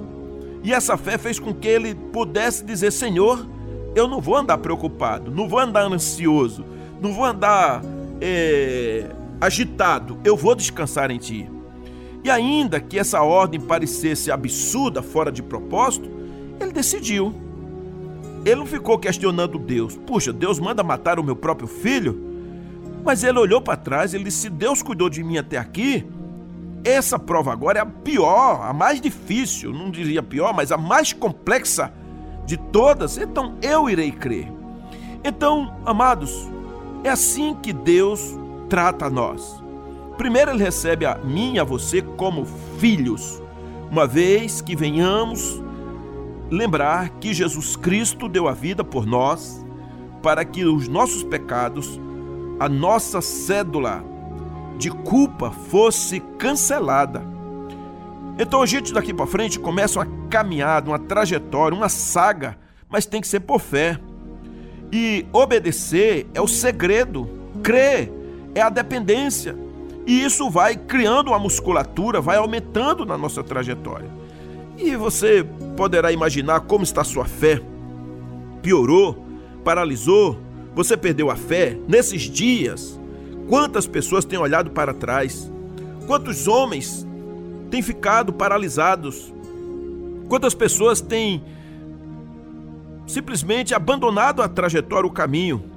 E 0.64 0.74
essa 0.74 0.98
fé 0.98 1.18
fez 1.18 1.40
com 1.40 1.54
que 1.54 1.68
ele 1.68 1.94
pudesse 1.94 2.64
dizer: 2.64 2.92
Senhor, 2.92 3.48
eu 3.96 4.08
não 4.08 4.20
vou 4.20 4.36
andar 4.36 4.58
preocupado, 4.58 5.30
não 5.32 5.48
vou 5.48 5.60
andar 5.60 5.84
ansioso, 5.84 6.66
não 7.00 7.14
vou 7.14 7.26
andar 7.26 7.82
é, 8.20 9.10
agitado, 9.40 10.20
eu 10.24 10.36
vou 10.36 10.56
descansar 10.56 11.12
em 11.12 11.18
Ti. 11.18 11.50
E 12.24 12.30
ainda 12.30 12.80
que 12.80 13.00
essa 13.00 13.22
ordem 13.22 13.60
parecesse 13.60 14.32
absurda, 14.32 15.02
fora 15.02 15.32
de 15.32 15.42
propósito, 15.42 16.10
ele 16.60 16.72
decidiu. 16.72 17.34
Ele 18.46 18.56
não 18.56 18.66
ficou 18.66 18.98
questionando 18.98 19.58
Deus. 19.58 19.96
Puxa, 19.96 20.34
Deus 20.34 20.60
manda 20.60 20.84
matar 20.84 21.20
o 21.20 21.24
meu 21.24 21.36
próprio 21.36 21.68
filho? 21.68 22.28
Mas 23.04 23.24
ele 23.24 23.40
olhou 23.40 23.62
para 23.62 23.78
trás 23.78 24.14
e 24.14 24.24
disse: 24.24 24.50
Deus 24.50 24.82
cuidou 24.82 25.10
de 25.10 25.24
mim 25.24 25.38
até 25.38 25.58
aqui, 25.58 26.06
essa 26.84 27.20
prova 27.20 27.52
agora 27.52 27.80
é 27.80 27.82
a 27.82 27.86
pior, 27.86 28.62
a 28.64 28.74
mais 28.74 29.02
difícil, 29.02 29.74
não 29.74 29.92
diria 29.92 30.24
pior, 30.24 30.54
mas 30.54 30.72
a 30.72 30.78
mais 30.78 31.12
complexa 31.14 31.92
de 32.46 32.58
todas. 32.58 33.18
Então 33.18 33.56
eu 33.62 33.90
irei 33.90 34.12
crer. 34.12 34.52
Então, 35.24 35.76
amados, 35.86 36.50
é 37.04 37.10
assim 37.10 37.56
que 37.56 37.74
Deus 37.74 38.38
trata 38.70 39.08
a 39.08 39.10
nós. 39.10 39.64
Primeiro, 40.18 40.52
Ele 40.52 40.64
recebe 40.64 41.06
a 41.06 41.16
mim 41.18 41.56
e 41.56 41.60
a 41.60 41.64
você 41.64 42.02
como 42.02 42.46
filhos, 42.78 43.42
uma 43.90 44.06
vez 44.06 44.62
que 44.62 44.76
venhamos 44.76 45.62
lembrar 46.50 47.10
que 47.20 47.34
Jesus 47.34 47.76
Cristo 47.76 48.28
deu 48.28 48.48
a 48.48 48.54
vida 48.54 48.84
por 48.84 49.06
nós, 49.06 49.66
para 50.22 50.46
que 50.46 50.66
os 50.66 50.88
nossos 50.88 51.24
pecados, 51.24 52.00
a 52.60 52.68
nossa 52.68 53.22
cédula 53.22 54.04
de 54.78 54.90
culpa 54.90 55.52
fosse 55.52 56.20
cancelada. 56.38 57.24
Então 58.38 58.62
a 58.62 58.66
gente 58.66 58.94
daqui 58.94 59.14
para 59.14 59.28
frente 59.28 59.60
começa 59.60 60.00
uma 60.00 60.08
caminhada, 60.30 60.90
uma 60.90 61.00
trajetória, 61.00 61.78
uma 61.78 61.90
saga 61.90 62.58
mas 62.90 63.06
tem 63.06 63.22
que 63.22 63.28
ser 63.28 63.42
por 63.42 63.60
fé. 63.60 64.00
E 64.92 65.26
obedecer 65.32 66.28
é 66.34 66.42
o 66.42 66.48
segredo, 66.48 67.30
crer 67.62 68.12
é 68.56 68.62
a 68.62 68.70
dependência. 68.70 69.56
E 70.06 70.24
isso 70.24 70.50
vai 70.50 70.76
criando 70.76 71.30
uma 71.30 71.40
musculatura, 71.40 72.20
vai 72.20 72.38
aumentando 72.38 73.06
na 73.06 73.18
nossa 73.18 73.44
trajetória. 73.44 74.10
E 74.78 74.96
você 74.96 75.46
poderá 75.76 76.12
imaginar 76.12 76.62
como 76.62 76.84
está 76.84 77.04
sua 77.04 77.26
fé. 77.26 77.62
Piorou, 78.62 79.26
paralisou, 79.64 80.40
você 80.74 80.96
perdeu 80.96 81.30
a 81.30 81.36
fé 81.36 81.78
nesses 81.88 82.24
dias. 82.24 83.00
Quantas 83.48 83.86
pessoas 83.86 84.26
têm 84.26 84.40
olhado 84.40 84.72
para 84.72 84.94
trás? 84.94 85.52
Quantos 86.08 86.48
homens 86.48 87.06
têm 87.70 87.82
ficado 87.82 88.32
paralisados? 88.34 89.34
Quantas 90.28 90.54
pessoas 90.54 91.02
têm 91.02 91.44
simplesmente 93.06 93.74
abandonado 93.74 94.42
a 94.42 94.48
trajetória, 94.48 95.08
o 95.08 95.12
caminho? 95.12 95.69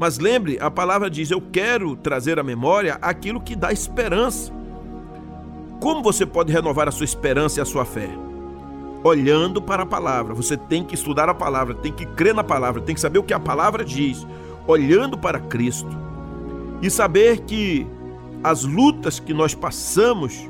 Mas 0.00 0.18
lembre, 0.18 0.58
a 0.58 0.70
palavra 0.70 1.10
diz: 1.10 1.30
Eu 1.30 1.42
quero 1.42 1.94
trazer 1.94 2.38
à 2.38 2.42
memória 2.42 2.96
aquilo 3.02 3.38
que 3.38 3.54
dá 3.54 3.70
esperança. 3.70 4.50
Como 5.78 6.02
você 6.02 6.24
pode 6.24 6.50
renovar 6.50 6.88
a 6.88 6.90
sua 6.90 7.04
esperança 7.04 7.60
e 7.60 7.62
a 7.62 7.66
sua 7.66 7.84
fé? 7.84 8.08
Olhando 9.04 9.60
para 9.60 9.82
a 9.82 9.86
palavra. 9.86 10.32
Você 10.32 10.56
tem 10.56 10.82
que 10.82 10.94
estudar 10.94 11.28
a 11.28 11.34
palavra, 11.34 11.74
tem 11.74 11.92
que 11.92 12.06
crer 12.06 12.34
na 12.34 12.42
palavra, 12.42 12.80
tem 12.80 12.94
que 12.94 13.00
saber 13.00 13.18
o 13.18 13.22
que 13.22 13.34
a 13.34 13.38
palavra 13.38 13.84
diz. 13.84 14.26
Olhando 14.66 15.18
para 15.18 15.38
Cristo 15.38 15.94
e 16.80 16.88
saber 16.88 17.40
que 17.40 17.86
as 18.42 18.64
lutas 18.64 19.20
que 19.20 19.34
nós 19.34 19.54
passamos, 19.54 20.48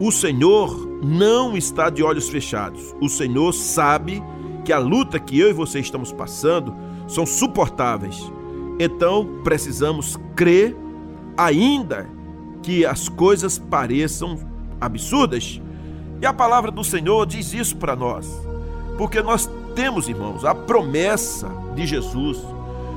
o 0.00 0.10
Senhor 0.10 0.98
não 1.04 1.58
está 1.58 1.90
de 1.90 2.02
olhos 2.02 2.30
fechados. 2.30 2.94
O 3.02 3.08
Senhor 3.08 3.52
sabe 3.52 4.22
que 4.64 4.72
a 4.72 4.78
luta 4.78 5.20
que 5.20 5.38
eu 5.38 5.50
e 5.50 5.52
você 5.52 5.78
estamos 5.78 6.10
passando 6.10 6.74
são 7.06 7.26
suportáveis. 7.26 8.34
Então 8.78 9.40
precisamos 9.42 10.18
crer, 10.34 10.76
ainda 11.36 12.08
que 12.62 12.84
as 12.84 13.08
coisas 13.08 13.58
pareçam 13.58 14.38
absurdas. 14.80 15.60
E 16.20 16.26
a 16.26 16.32
palavra 16.32 16.70
do 16.70 16.82
Senhor 16.82 17.26
diz 17.26 17.52
isso 17.52 17.76
para 17.76 17.94
nós, 17.94 18.26
porque 18.96 19.22
nós 19.22 19.48
temos, 19.74 20.08
irmãos, 20.08 20.44
a 20.44 20.54
promessa 20.54 21.48
de 21.74 21.86
Jesus, 21.86 22.42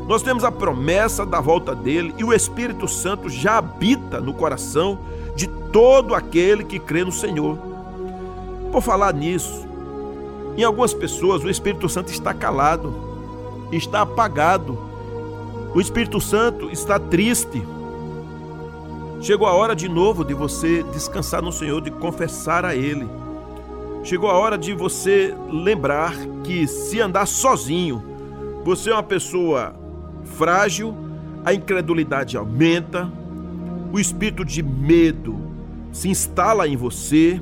nós 0.07 0.23
temos 0.23 0.43
a 0.43 0.51
promessa 0.51 1.25
da 1.25 1.39
volta 1.39 1.75
dele 1.75 2.15
e 2.17 2.23
o 2.23 2.33
Espírito 2.33 2.87
Santo 2.87 3.29
já 3.29 3.57
habita 3.57 4.19
no 4.19 4.33
coração 4.33 4.97
de 5.35 5.47
todo 5.71 6.15
aquele 6.15 6.63
que 6.63 6.79
crê 6.79 7.03
no 7.03 7.11
Senhor. 7.11 7.59
Por 8.71 8.81
falar 8.81 9.13
nisso, 9.13 9.67
em 10.57 10.63
algumas 10.63 10.93
pessoas 10.93 11.43
o 11.43 11.49
Espírito 11.49 11.87
Santo 11.87 12.11
está 12.11 12.33
calado, 12.33 12.91
está 13.71 14.01
apagado, 14.01 14.88
o 15.73 15.79
Espírito 15.79 16.19
Santo 16.19 16.69
está 16.71 16.99
triste. 16.99 17.61
Chegou 19.21 19.47
a 19.47 19.53
hora 19.53 19.75
de 19.75 19.87
novo 19.87 20.23
de 20.23 20.33
você 20.33 20.81
descansar 20.83 21.41
no 21.41 21.51
Senhor, 21.51 21.81
de 21.81 21.91
confessar 21.91 22.65
a 22.65 22.75
Ele. 22.75 23.07
Chegou 24.03 24.29
a 24.29 24.33
hora 24.33 24.57
de 24.57 24.73
você 24.73 25.35
lembrar 25.51 26.15
que 26.43 26.65
se 26.65 26.99
andar 27.01 27.27
sozinho, 27.27 28.03
você 28.63 28.89
é 28.89 28.93
uma 28.93 29.03
pessoa 29.03 29.75
frágil, 30.23 30.95
a 31.43 31.53
incredulidade 31.53 32.37
aumenta, 32.37 33.11
o 33.91 33.99
espírito 33.99 34.45
de 34.45 34.63
medo 34.63 35.37
se 35.91 36.09
instala 36.09 36.67
em 36.67 36.77
você, 36.77 37.41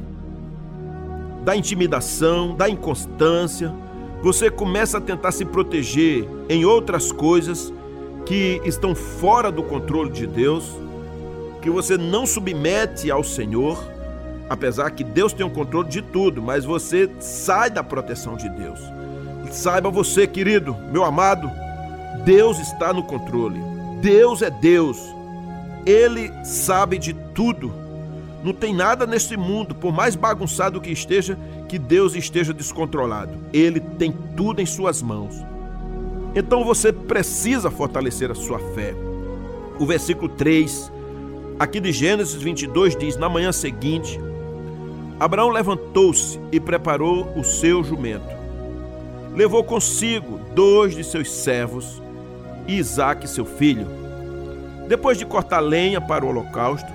da 1.44 1.56
intimidação, 1.56 2.56
da 2.56 2.68
inconstância, 2.68 3.74
você 4.22 4.50
começa 4.50 4.98
a 4.98 5.02
tentar 5.02 5.32
se 5.32 5.46
proteger 5.46 6.28
em 6.50 6.66
outras 6.66 7.12
coisas 7.12 7.72
que 8.28 8.62
estão 8.66 8.94
fora 8.94 9.50
do 9.50 9.64
controle 9.64 10.12
de 10.12 10.28
Deus, 10.28 10.70
que 11.62 11.70
você 11.70 11.98
não 11.98 12.26
submete 12.26 13.10
ao 13.10 13.24
Senhor, 13.24 13.82
apesar 14.50 14.92
que 14.92 15.04
Deus 15.04 15.32
tem 15.32 15.46
o 15.46 15.50
controle 15.50 15.88
de 15.88 16.02
tudo, 16.02 16.42
mas 16.42 16.66
você 16.66 17.10
sai 17.22 17.70
da 17.70 17.82
proteção 17.82 18.36
de 18.36 18.50
Deus. 18.50 18.82
Saiba 19.50 19.90
você, 19.90 20.28
querido, 20.28 20.76
meu 20.92 21.06
amado, 21.06 21.50
Deus 22.26 22.60
está 22.60 22.92
no 22.92 23.02
controle. 23.02 23.62
Deus 24.02 24.42
é 24.42 24.50
Deus. 24.50 24.98
Ele 25.86 26.30
sabe 26.44 26.98
de 26.98 27.14
tudo. 27.14 27.74
Não 28.44 28.52
tem 28.52 28.76
nada 28.76 29.08
neste 29.08 29.38
mundo, 29.38 29.74
por 29.74 29.94
mais 29.94 30.18
bagunçado 30.18 30.82
que 30.82 30.92
esteja, 30.92 31.38
que 31.70 31.80
Deus 31.80 32.14
esteja 32.14 32.54
descontrolado. 32.54 33.32
Ele 33.54 33.80
tem 33.80 34.12
tudo 34.36 34.62
em 34.62 34.66
suas 34.66 35.02
mãos. 35.02 35.34
Então 36.38 36.64
você 36.64 36.94
precisa 36.94 37.72
fortalecer 37.72 38.30
a 38.30 38.36
sua 38.36 38.60
fé. 38.60 38.94
O 39.80 39.88
versículo 39.88 40.30
3, 40.30 40.92
aqui 41.58 41.80
de 41.80 41.92
Gênesis 41.92 42.40
22, 42.40 42.96
diz: 42.96 43.18
Na 43.18 43.28
manhã 43.28 43.52
seguinte, 43.52 44.20
Abraão 45.20 45.50
levantou-se 45.50 46.40
e 46.52 46.60
preparou 46.60 47.28
o 47.36 47.44
seu 47.44 47.84
jumento. 47.84 48.38
Levou 49.34 49.64
consigo 49.64 50.40
dois 50.54 50.96
de 50.96 51.04
seus 51.04 51.32
servos 51.32 52.00
e 52.68 52.78
Isaque, 52.78 53.28
seu 53.28 53.44
filho. 53.44 53.88
Depois 54.88 55.18
de 55.18 55.26
cortar 55.26 55.60
lenha 55.60 56.00
para 56.00 56.24
o 56.24 56.30
holocausto, 56.30 56.92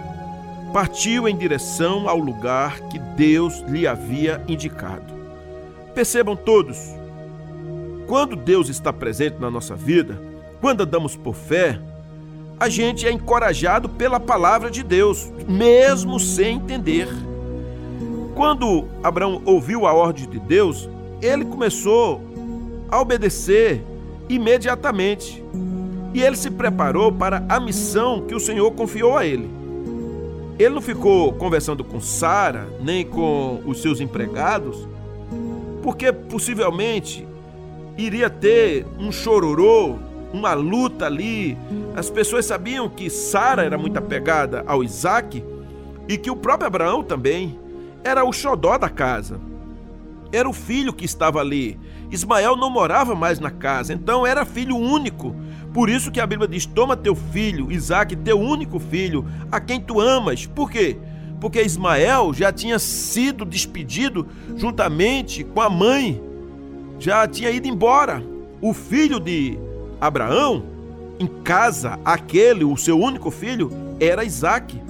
partiu 0.72 1.28
em 1.28 1.36
direção 1.36 2.08
ao 2.08 2.18
lugar 2.18 2.78
que 2.82 2.98
Deus 3.16 3.58
lhe 3.66 3.88
havia 3.88 4.40
indicado. 4.46 5.12
Percebam 5.96 6.36
todos, 6.36 7.01
quando 8.12 8.36
Deus 8.36 8.68
está 8.68 8.92
presente 8.92 9.38
na 9.40 9.50
nossa 9.50 9.74
vida, 9.74 10.20
quando 10.60 10.82
andamos 10.82 11.16
por 11.16 11.34
fé, 11.34 11.80
a 12.60 12.68
gente 12.68 13.06
é 13.06 13.10
encorajado 13.10 13.88
pela 13.88 14.20
palavra 14.20 14.70
de 14.70 14.82
Deus, 14.82 15.32
mesmo 15.48 16.20
sem 16.20 16.56
entender. 16.56 17.08
Quando 18.34 18.84
Abraão 19.02 19.40
ouviu 19.46 19.86
a 19.86 19.94
ordem 19.94 20.28
de 20.28 20.38
Deus, 20.38 20.90
ele 21.22 21.46
começou 21.46 22.20
a 22.90 23.00
obedecer 23.00 23.82
imediatamente. 24.28 25.42
E 26.12 26.20
ele 26.20 26.36
se 26.36 26.50
preparou 26.50 27.10
para 27.10 27.42
a 27.48 27.58
missão 27.58 28.26
que 28.26 28.34
o 28.34 28.40
Senhor 28.40 28.70
confiou 28.72 29.16
a 29.16 29.24
ele. 29.24 29.48
Ele 30.58 30.74
não 30.74 30.82
ficou 30.82 31.32
conversando 31.32 31.82
com 31.82 31.98
Sara, 31.98 32.68
nem 32.78 33.06
com 33.06 33.62
os 33.64 33.80
seus 33.80 34.02
empregados, 34.02 34.86
porque 35.82 36.12
possivelmente 36.12 37.31
iria 37.96 38.30
ter 38.30 38.86
um 38.98 39.12
chororô, 39.12 39.96
uma 40.32 40.54
luta 40.54 41.06
ali. 41.06 41.56
As 41.94 42.08
pessoas 42.10 42.46
sabiam 42.46 42.88
que 42.88 43.10
Sara 43.10 43.62
era 43.62 43.76
muito 43.76 43.98
apegada 43.98 44.64
ao 44.66 44.82
Isaac 44.82 45.44
e 46.08 46.16
que 46.16 46.30
o 46.30 46.36
próprio 46.36 46.66
Abraão 46.66 47.02
também 47.02 47.58
era 48.02 48.24
o 48.24 48.32
xodó 48.32 48.78
da 48.78 48.88
casa. 48.88 49.40
Era 50.32 50.48
o 50.48 50.52
filho 50.52 50.92
que 50.92 51.04
estava 51.04 51.40
ali. 51.40 51.78
Ismael 52.10 52.56
não 52.56 52.70
morava 52.70 53.14
mais 53.14 53.38
na 53.38 53.50
casa, 53.50 53.92
então 53.92 54.26
era 54.26 54.44
filho 54.44 54.76
único. 54.76 55.36
Por 55.72 55.88
isso 55.88 56.10
que 56.10 56.20
a 56.20 56.26
Bíblia 56.26 56.48
diz: 56.48 56.66
Toma 56.66 56.96
teu 56.96 57.14
filho, 57.14 57.70
Isaac, 57.70 58.16
teu 58.16 58.40
único 58.40 58.78
filho, 58.78 59.26
a 59.50 59.60
quem 59.60 59.80
tu 59.80 60.00
amas. 60.00 60.46
Por 60.46 60.70
quê? 60.70 60.96
Porque 61.40 61.62
Ismael 61.62 62.32
já 62.32 62.52
tinha 62.52 62.78
sido 62.78 63.44
despedido 63.44 64.26
juntamente 64.56 65.44
com 65.44 65.60
a 65.60 65.68
mãe 65.68 66.31
já 67.02 67.26
tinha 67.26 67.50
ido 67.50 67.66
embora. 67.66 68.22
O 68.60 68.72
filho 68.72 69.18
de 69.18 69.58
Abraão, 70.00 70.62
em 71.18 71.26
casa, 71.26 71.98
aquele, 72.04 72.64
o 72.64 72.76
seu 72.76 72.96
único 72.96 73.28
filho, 73.28 73.72
era 73.98 74.24
Isaac. 74.24 74.80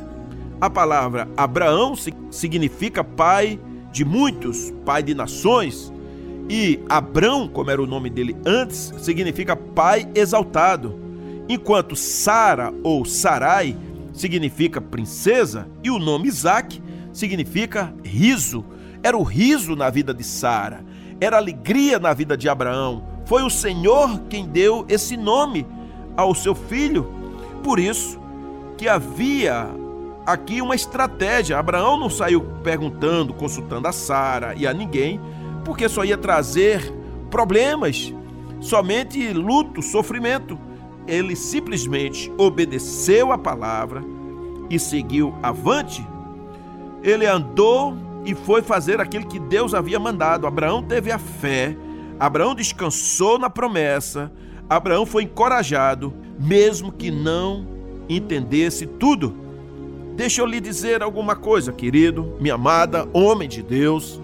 A 0.60 0.68
palavra 0.68 1.26
Abraão 1.34 1.94
significa 2.30 3.02
pai 3.02 3.58
de 3.90 4.04
muitos, 4.04 4.70
pai 4.84 5.02
de 5.02 5.14
nações. 5.14 5.90
E 6.50 6.80
Abrão, 6.86 7.48
como 7.48 7.70
era 7.70 7.82
o 7.82 7.86
nome 7.86 8.10
dele 8.10 8.36
antes, 8.44 8.92
significa 8.98 9.56
pai 9.56 10.06
exaltado. 10.14 10.94
Enquanto 11.48 11.96
Sara 11.96 12.74
ou 12.82 13.06
Sarai 13.06 13.74
significa 14.12 14.82
princesa 14.82 15.66
e 15.82 15.90
o 15.90 15.98
nome 15.98 16.28
Isaac 16.28 16.80
significa 17.10 17.94
riso. 18.04 18.62
Era 19.02 19.16
o 19.16 19.22
riso 19.22 19.74
na 19.74 19.88
vida 19.88 20.12
de 20.12 20.22
Sara 20.22 20.91
era 21.22 21.36
alegria 21.36 22.00
na 22.00 22.12
vida 22.12 22.36
de 22.36 22.48
Abraão. 22.48 23.04
Foi 23.24 23.44
o 23.44 23.50
Senhor 23.50 24.22
quem 24.28 24.44
deu 24.44 24.84
esse 24.88 25.16
nome 25.16 25.64
ao 26.16 26.34
seu 26.34 26.52
filho. 26.52 27.08
Por 27.62 27.78
isso 27.78 28.20
que 28.76 28.88
havia 28.88 29.68
aqui 30.26 30.60
uma 30.60 30.74
estratégia. 30.74 31.56
Abraão 31.56 31.96
não 31.96 32.10
saiu 32.10 32.40
perguntando, 32.64 33.32
consultando 33.32 33.86
a 33.86 33.92
Sara 33.92 34.52
e 34.56 34.66
a 34.66 34.74
ninguém, 34.74 35.20
porque 35.64 35.88
só 35.88 36.04
ia 36.04 36.18
trazer 36.18 36.92
problemas, 37.30 38.12
somente 38.60 39.32
luto, 39.32 39.80
sofrimento. 39.80 40.58
Ele 41.06 41.36
simplesmente 41.36 42.32
obedeceu 42.36 43.30
a 43.30 43.38
palavra 43.38 44.02
e 44.68 44.76
seguiu 44.76 45.32
avante. 45.40 46.04
Ele 47.00 47.26
andou 47.26 47.96
e 48.24 48.34
foi 48.34 48.62
fazer 48.62 49.00
aquilo 49.00 49.26
que 49.26 49.38
Deus 49.38 49.74
havia 49.74 49.98
mandado. 49.98 50.46
Abraão 50.46 50.82
teve 50.82 51.10
a 51.10 51.18
fé, 51.18 51.76
Abraão 52.18 52.54
descansou 52.54 53.38
na 53.38 53.50
promessa, 53.50 54.30
Abraão 54.68 55.04
foi 55.04 55.24
encorajado, 55.24 56.14
mesmo 56.38 56.92
que 56.92 57.10
não 57.10 57.66
entendesse 58.08 58.86
tudo. 58.86 59.34
Deixa 60.14 60.40
eu 60.42 60.46
lhe 60.46 60.60
dizer 60.60 61.02
alguma 61.02 61.34
coisa, 61.34 61.72
querido, 61.72 62.36
minha 62.38 62.54
amada, 62.54 63.08
homem 63.12 63.48
de 63.48 63.62
Deus. 63.62 64.20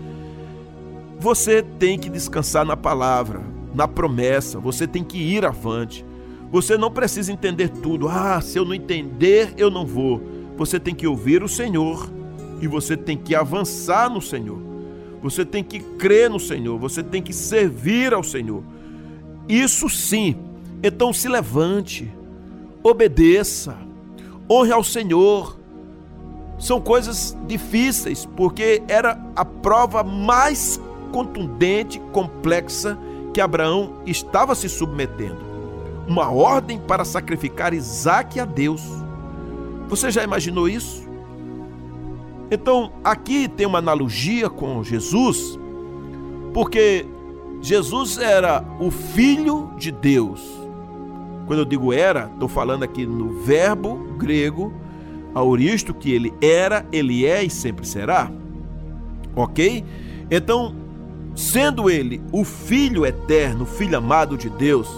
Você 1.19 1.62
tem 1.62 1.99
que 1.99 2.09
descansar 2.09 2.64
na 2.64 2.76
palavra, 2.76 3.40
na 3.75 3.88
promessa, 3.88 4.61
você 4.61 4.87
tem 4.87 5.02
que 5.02 5.19
ir 5.19 5.45
avante. 5.45 6.05
Você 6.50 6.78
não 6.78 6.90
precisa 6.90 7.33
entender 7.33 7.69
tudo. 7.69 8.09
Ah, 8.09 8.40
se 8.40 8.59
eu 8.59 8.64
não 8.64 8.75
entender, 8.75 9.52
eu 9.57 9.71
não 9.71 9.85
vou. 9.85 10.23
Você 10.57 10.81
tem 10.81 10.95
que 10.95 11.07
ouvir 11.07 11.43
o 11.43 11.49
Senhor 11.49 12.09
e 12.61 12.67
você 12.67 12.97
tem 12.97 13.17
que 13.17 13.35
avançar 13.35 14.11
no 14.11 14.21
Senhor. 14.21 14.59
Você 15.23 15.45
tem 15.45 15.65
que 15.65 15.81
crer 15.81 16.31
no 16.31 16.38
Senhor, 16.38 16.79
você 16.79 17.03
tem 17.03 17.23
que 17.23 17.33
servir 17.33 18.15
ao 18.15 18.23
Senhor. 18.23 18.62
Isso 19.49 19.88
sim. 19.88 20.37
Então 20.83 21.12
se 21.12 21.29
levante, 21.29 22.12
obedeça, 22.83 23.77
honre 24.49 24.73
ao 24.73 24.85
Senhor. 24.85 25.59
São 26.59 26.81
coisas 26.81 27.37
difíceis, 27.47 28.25
porque 28.25 28.83
era 28.88 29.21
a 29.35 29.45
prova 29.45 30.03
mais 30.03 30.81
contundente, 31.12 32.00
complexa 32.12 32.99
que 33.33 33.41
Abraão 33.41 33.95
estava 34.07 34.55
se 34.55 34.69
submetendo. 34.69 35.47
Uma 36.07 36.31
ordem 36.31 36.79
para 36.79 37.05
sacrificar 37.05 37.75
Isaac 37.75 38.41
a 38.41 38.45
Deus. 38.45 38.83
Você 39.88 40.11
já 40.11 40.25
imaginou 40.25 40.69
isso? 40.69 41.08
Então, 42.50 42.93
aqui 43.05 43.47
tem 43.47 43.67
uma 43.67 43.78
analogia 43.78 44.49
com 44.49 44.83
Jesus, 44.83 45.59
porque 46.55 47.07
Jesus 47.61 48.17
era 48.17 48.64
o 48.81 48.90
Filho 48.90 49.71
de 49.76 49.93
Deus. 49.93 50.40
Quando 51.47 51.61
eu 51.61 51.64
digo 51.64 51.93
era, 51.93 52.31
estou 52.33 52.49
falando 52.49 52.85
aqui 52.85 53.05
no 53.05 53.40
verbo 53.40 53.97
grego, 54.17 54.73
auristo, 55.35 55.93
que 55.93 56.11
ele 56.11 56.33
era, 56.40 56.87
ele 56.90 57.26
é 57.26 57.45
e 57.45 57.50
sempre 57.50 57.87
será. 57.87 58.31
Ok? 59.37 59.85
Então, 60.31 60.75
sendo 61.35 61.90
ele 61.90 62.21
o 62.33 62.45
Filho 62.45 63.05
eterno, 63.05 63.67
Filho 63.67 63.99
amado 63.99 64.37
de 64.38 64.49
Deus, 64.49 64.88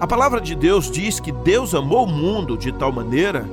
a 0.00 0.06
palavra 0.06 0.40
de 0.40 0.54
Deus 0.54 0.90
diz 0.90 1.18
que 1.20 1.32
Deus 1.32 1.74
amou 1.74 2.04
o 2.04 2.10
mundo 2.10 2.56
de 2.56 2.72
tal 2.72 2.92
maneira 2.92 3.48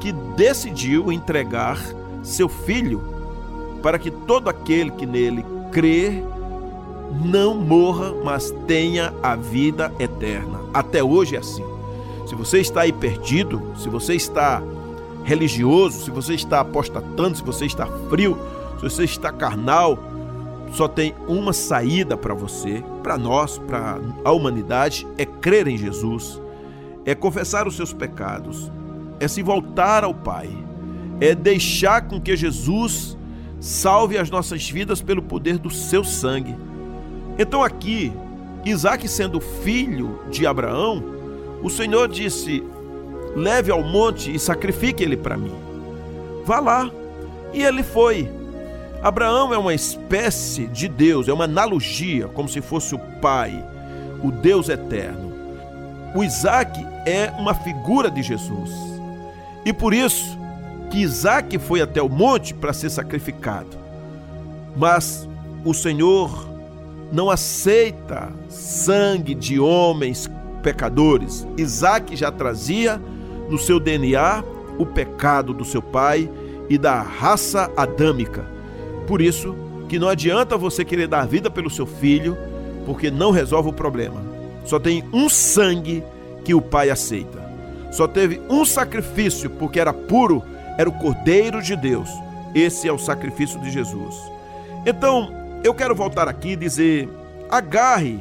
que 0.00 0.12
decidiu 0.36 1.12
entregar 1.12 1.78
seu 2.22 2.48
Filho, 2.48 3.02
para 3.82 3.98
que 3.98 4.10
todo 4.10 4.48
aquele 4.48 4.90
que 4.92 5.06
nele 5.06 5.44
crê 5.70 6.22
não 7.24 7.54
morra, 7.54 8.14
mas 8.24 8.54
tenha 8.66 9.12
a 9.22 9.34
vida 9.36 9.92
eterna. 9.98 10.60
Até 10.72 11.02
hoje 11.02 11.36
é 11.36 11.38
assim. 11.38 11.64
Se 12.26 12.34
você 12.34 12.60
está 12.60 12.82
aí 12.82 12.92
perdido, 12.92 13.60
se 13.76 13.88
você 13.88 14.14
está 14.14 14.62
religioso, 15.24 16.04
se 16.04 16.10
você 16.10 16.34
está 16.34 16.60
apostatando, 16.60 17.36
se 17.36 17.42
você 17.42 17.66
está 17.66 17.86
frio, 18.08 18.38
se 18.76 18.84
você 18.84 19.04
está 19.04 19.30
carnal, 19.30 19.98
só 20.72 20.88
tem 20.88 21.14
uma 21.28 21.52
saída 21.52 22.16
para 22.16 22.32
você, 22.32 22.82
para 23.02 23.18
nós, 23.18 23.58
para 23.58 23.98
a 24.24 24.32
humanidade, 24.32 25.06
é 25.18 25.26
crer 25.26 25.68
em 25.68 25.76
Jesus, 25.76 26.40
é 27.04 27.14
confessar 27.14 27.68
os 27.68 27.76
seus 27.76 27.92
pecados, 27.92 28.72
é 29.20 29.28
se 29.28 29.42
voltar 29.42 30.02
ao 30.02 30.14
Pai 30.14 30.50
é 31.20 31.34
deixar 31.34 32.02
com 32.02 32.20
que 32.20 32.36
Jesus 32.36 33.16
salve 33.60 34.18
as 34.18 34.28
nossas 34.30 34.68
vidas 34.68 35.00
pelo 35.00 35.22
poder 35.22 35.58
do 35.58 35.70
seu 35.70 36.02
sangue. 36.02 36.56
Então 37.38 37.62
aqui, 37.62 38.12
Isaac 38.64 39.06
sendo 39.08 39.40
filho 39.40 40.20
de 40.30 40.46
Abraão, 40.46 41.02
o 41.62 41.70
Senhor 41.70 42.08
disse: 42.08 42.62
leve 43.36 43.70
ao 43.70 43.82
monte 43.82 44.34
e 44.34 44.38
sacrifique 44.38 45.02
ele 45.02 45.16
para 45.16 45.36
mim. 45.36 45.54
Vá 46.44 46.60
lá. 46.60 46.90
E 47.52 47.62
ele 47.62 47.82
foi. 47.82 48.28
Abraão 49.02 49.52
é 49.52 49.58
uma 49.58 49.74
espécie 49.74 50.66
de 50.68 50.88
Deus, 50.88 51.28
é 51.28 51.32
uma 51.32 51.44
analogia, 51.44 52.28
como 52.28 52.48
se 52.48 52.60
fosse 52.60 52.94
o 52.94 52.98
Pai, 53.20 53.52
o 54.22 54.30
Deus 54.30 54.68
eterno. 54.68 55.32
O 56.14 56.22
Isaac 56.22 56.78
é 57.04 57.32
uma 57.38 57.52
figura 57.52 58.10
de 58.10 58.22
Jesus. 58.22 58.70
E 59.64 59.72
por 59.72 59.92
isso, 59.92 60.38
que 60.92 60.98
Isaac 60.98 61.58
foi 61.58 61.80
até 61.80 62.02
o 62.02 62.08
monte 62.08 62.52
para 62.52 62.74
ser 62.74 62.90
sacrificado. 62.90 63.78
Mas 64.76 65.26
o 65.64 65.72
Senhor 65.72 66.46
não 67.10 67.30
aceita 67.30 68.30
sangue 68.50 69.34
de 69.34 69.58
homens 69.58 70.30
pecadores. 70.62 71.48
Isaac 71.56 72.14
já 72.14 72.30
trazia 72.30 73.00
no 73.48 73.56
seu 73.56 73.80
DNA 73.80 74.44
o 74.78 74.84
pecado 74.84 75.54
do 75.54 75.64
seu 75.64 75.80
pai 75.80 76.30
e 76.68 76.76
da 76.76 77.00
raça 77.00 77.70
adâmica. 77.74 78.44
Por 79.06 79.22
isso 79.22 79.56
que 79.88 79.98
não 79.98 80.08
adianta 80.08 80.58
você 80.58 80.84
querer 80.84 81.08
dar 81.08 81.26
vida 81.26 81.50
pelo 81.50 81.70
seu 81.70 81.86
filho, 81.86 82.36
porque 82.84 83.10
não 83.10 83.30
resolve 83.30 83.70
o 83.70 83.72
problema. 83.72 84.20
Só 84.66 84.78
tem 84.78 85.02
um 85.10 85.30
sangue 85.30 86.04
que 86.44 86.52
o 86.52 86.60
pai 86.60 86.90
aceita. 86.90 87.42
Só 87.90 88.06
teve 88.06 88.42
um 88.50 88.62
sacrifício 88.62 89.48
porque 89.48 89.80
era 89.80 89.94
puro 89.94 90.42
era 90.78 90.88
o 90.88 90.92
Cordeiro 90.92 91.62
de 91.62 91.76
Deus. 91.76 92.08
Esse 92.54 92.88
é 92.88 92.92
o 92.92 92.98
sacrifício 92.98 93.60
de 93.60 93.70
Jesus. 93.70 94.14
Então, 94.84 95.30
eu 95.64 95.72
quero 95.72 95.94
voltar 95.94 96.28
aqui 96.28 96.50
e 96.50 96.56
dizer: 96.56 97.08
agarre 97.50 98.18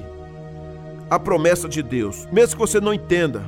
a 1.09 1.19
promessa 1.19 1.67
de 1.67 1.83
Deus, 1.83 2.27
mesmo 2.31 2.55
que 2.55 2.59
você 2.59 2.79
não 2.79 2.93
entenda. 2.93 3.43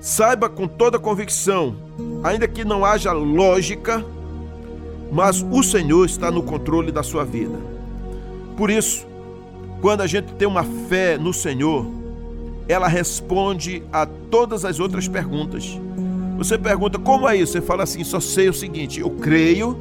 Saiba 0.00 0.48
com 0.48 0.68
toda 0.68 0.98
convicção, 0.98 1.76
ainda 2.22 2.46
que 2.46 2.64
não 2.64 2.84
haja 2.84 3.12
lógica, 3.12 4.04
mas 5.10 5.42
o 5.50 5.62
Senhor 5.62 6.04
está 6.04 6.30
no 6.30 6.42
controle 6.42 6.92
da 6.92 7.02
sua 7.02 7.24
vida. 7.24 7.58
Por 8.56 8.70
isso, 8.70 9.06
quando 9.80 10.02
a 10.02 10.06
gente 10.06 10.32
tem 10.34 10.46
uma 10.46 10.64
fé 10.88 11.16
no 11.16 11.32
Senhor, 11.32 11.86
ela 12.68 12.88
responde 12.88 13.82
a 13.92 14.06
todas 14.06 14.64
as 14.64 14.80
outras 14.80 15.06
perguntas. 15.06 15.78
Você 16.36 16.58
pergunta 16.58 16.98
como 16.98 17.28
é 17.28 17.36
isso? 17.36 17.52
Você 17.52 17.62
fala 17.62 17.84
assim: 17.84 18.04
só 18.04 18.20
sei 18.20 18.48
o 18.48 18.52
seguinte, 18.52 19.00
eu 19.00 19.10
creio 19.10 19.78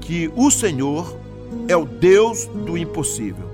que 0.00 0.30
o 0.36 0.50
Senhor 0.50 1.16
é 1.68 1.76
o 1.76 1.84
Deus 1.84 2.46
do 2.46 2.78
impossível. 2.78 3.50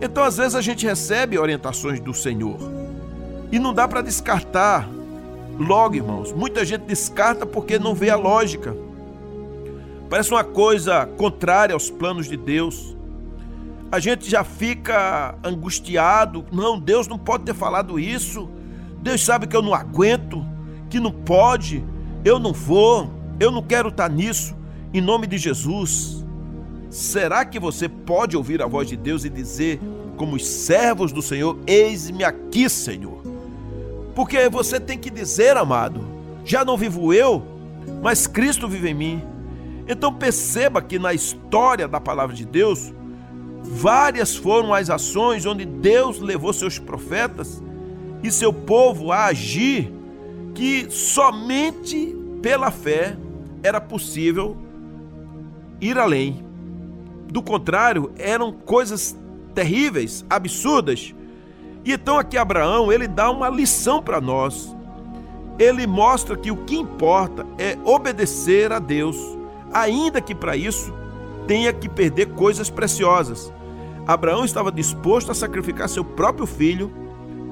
Então, 0.00 0.24
às 0.24 0.38
vezes, 0.38 0.54
a 0.54 0.62
gente 0.62 0.86
recebe 0.86 1.38
orientações 1.38 2.00
do 2.00 2.14
Senhor 2.14 2.58
e 3.52 3.58
não 3.58 3.74
dá 3.74 3.86
para 3.86 4.00
descartar 4.00 4.88
logo, 5.58 5.94
irmãos. 5.94 6.32
Muita 6.32 6.64
gente 6.64 6.82
descarta 6.82 7.44
porque 7.44 7.78
não 7.78 7.94
vê 7.94 8.08
a 8.08 8.16
lógica. 8.16 8.74
Parece 10.08 10.30
uma 10.30 10.42
coisa 10.42 11.06
contrária 11.18 11.74
aos 11.74 11.90
planos 11.90 12.26
de 12.26 12.36
Deus. 12.36 12.96
A 13.92 14.00
gente 14.00 14.28
já 14.28 14.42
fica 14.42 15.34
angustiado. 15.44 16.44
Não, 16.50 16.80
Deus 16.80 17.06
não 17.06 17.18
pode 17.18 17.44
ter 17.44 17.54
falado 17.54 17.98
isso. 17.98 18.48
Deus 19.02 19.22
sabe 19.22 19.46
que 19.46 19.56
eu 19.56 19.62
não 19.62 19.74
aguento 19.74 20.44
que 20.90 21.00
não 21.00 21.12
pode, 21.12 21.82
eu 22.24 22.38
não 22.38 22.52
vou, 22.52 23.08
eu 23.38 23.50
não 23.50 23.62
quero 23.62 23.88
estar 23.88 24.10
nisso, 24.10 24.54
em 24.92 25.00
nome 25.00 25.26
de 25.26 25.38
Jesus. 25.38 26.24
Será 26.90 27.44
que 27.44 27.60
você 27.60 27.88
pode 27.88 28.36
ouvir 28.36 28.60
a 28.60 28.66
voz 28.66 28.88
de 28.88 28.96
Deus 28.96 29.24
e 29.24 29.30
dizer, 29.30 29.80
como 30.16 30.34
os 30.34 30.44
servos 30.44 31.12
do 31.12 31.22
Senhor, 31.22 31.56
eis-me 31.66 32.24
aqui, 32.24 32.68
Senhor? 32.68 33.22
Porque 34.14 34.48
você 34.48 34.80
tem 34.80 34.98
que 34.98 35.08
dizer, 35.08 35.56
amado, 35.56 36.04
já 36.44 36.64
não 36.64 36.76
vivo 36.76 37.14
eu, 37.14 37.42
mas 38.02 38.26
Cristo 38.26 38.68
vive 38.68 38.90
em 38.90 38.94
mim. 38.94 39.22
Então 39.86 40.12
perceba 40.12 40.82
que 40.82 40.98
na 40.98 41.14
história 41.14 41.86
da 41.86 42.00
palavra 42.00 42.34
de 42.34 42.44
Deus, 42.44 42.92
várias 43.62 44.34
foram 44.34 44.74
as 44.74 44.90
ações 44.90 45.46
onde 45.46 45.64
Deus 45.64 46.18
levou 46.18 46.52
seus 46.52 46.78
profetas 46.78 47.62
e 48.22 48.30
seu 48.30 48.52
povo 48.52 49.12
a 49.12 49.26
agir 49.26 49.99
que 50.54 50.90
somente 50.90 52.16
pela 52.42 52.70
fé 52.70 53.16
era 53.62 53.80
possível 53.80 54.56
ir 55.80 55.98
além. 55.98 56.44
Do 57.28 57.42
contrário, 57.42 58.10
eram 58.18 58.52
coisas 58.52 59.16
terríveis, 59.54 60.24
absurdas. 60.28 61.14
E 61.84 61.92
então 61.92 62.18
aqui 62.18 62.36
Abraão, 62.36 62.92
ele 62.92 63.06
dá 63.06 63.30
uma 63.30 63.48
lição 63.48 64.02
para 64.02 64.20
nós. 64.20 64.74
Ele 65.58 65.86
mostra 65.86 66.36
que 66.36 66.50
o 66.50 66.56
que 66.64 66.76
importa 66.76 67.46
é 67.58 67.76
obedecer 67.84 68.72
a 68.72 68.78
Deus, 68.78 69.16
ainda 69.72 70.20
que 70.20 70.34
para 70.34 70.56
isso 70.56 70.92
tenha 71.46 71.72
que 71.72 71.88
perder 71.88 72.30
coisas 72.30 72.70
preciosas. 72.70 73.52
Abraão 74.06 74.44
estava 74.44 74.72
disposto 74.72 75.30
a 75.30 75.34
sacrificar 75.34 75.88
seu 75.88 76.04
próprio 76.04 76.46
filho 76.46 76.90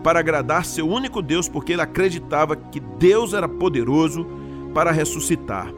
para 0.08 0.20
agradar 0.20 0.64
seu 0.64 0.88
único 0.88 1.20
Deus, 1.20 1.50
porque 1.50 1.74
ele 1.74 1.82
acreditava 1.82 2.56
que 2.56 2.80
Deus 2.80 3.34
era 3.34 3.46
poderoso 3.46 4.26
para 4.72 4.90
ressuscitar. 4.90 5.70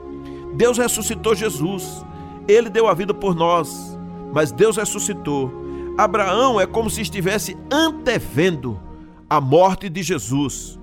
Deus 0.55 0.79
ressuscitou 0.79 1.35
Jesus, 1.35 2.07
ele 2.47 2.71
deu 2.71 2.87
a 2.87 2.95
vida 2.95 3.13
por 3.13 3.35
nós, 3.35 3.99
mas 4.33 4.53
Deus 4.53 4.77
ressuscitou. 4.77 5.53
Abraão 5.99 6.61
é 6.61 6.65
como 6.65 6.89
se 6.89 7.01
estivesse 7.01 7.57
antevendo 7.73 8.79
a 9.29 9.41
morte 9.41 9.89
de 9.89 10.01
Jesus, 10.01 10.79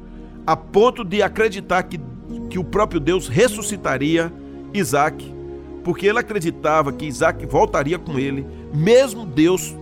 a 0.45 0.57
ponto 0.57 1.05
de 1.05 1.21
acreditar 1.21 1.83
que, 1.83 2.01
que 2.49 2.59
o 2.59 2.65
próprio 2.65 2.99
Deus 2.99 3.29
ressuscitaria 3.29 4.29
Isaac, 4.73 5.33
porque 5.85 6.05
ele 6.05 6.19
acreditava 6.19 6.91
que 6.91 7.05
Isaac 7.05 7.45
voltaria 7.45 7.97
com 7.97 8.19
ele, 8.19 8.45
mesmo 8.73 9.25
Deus 9.25 9.73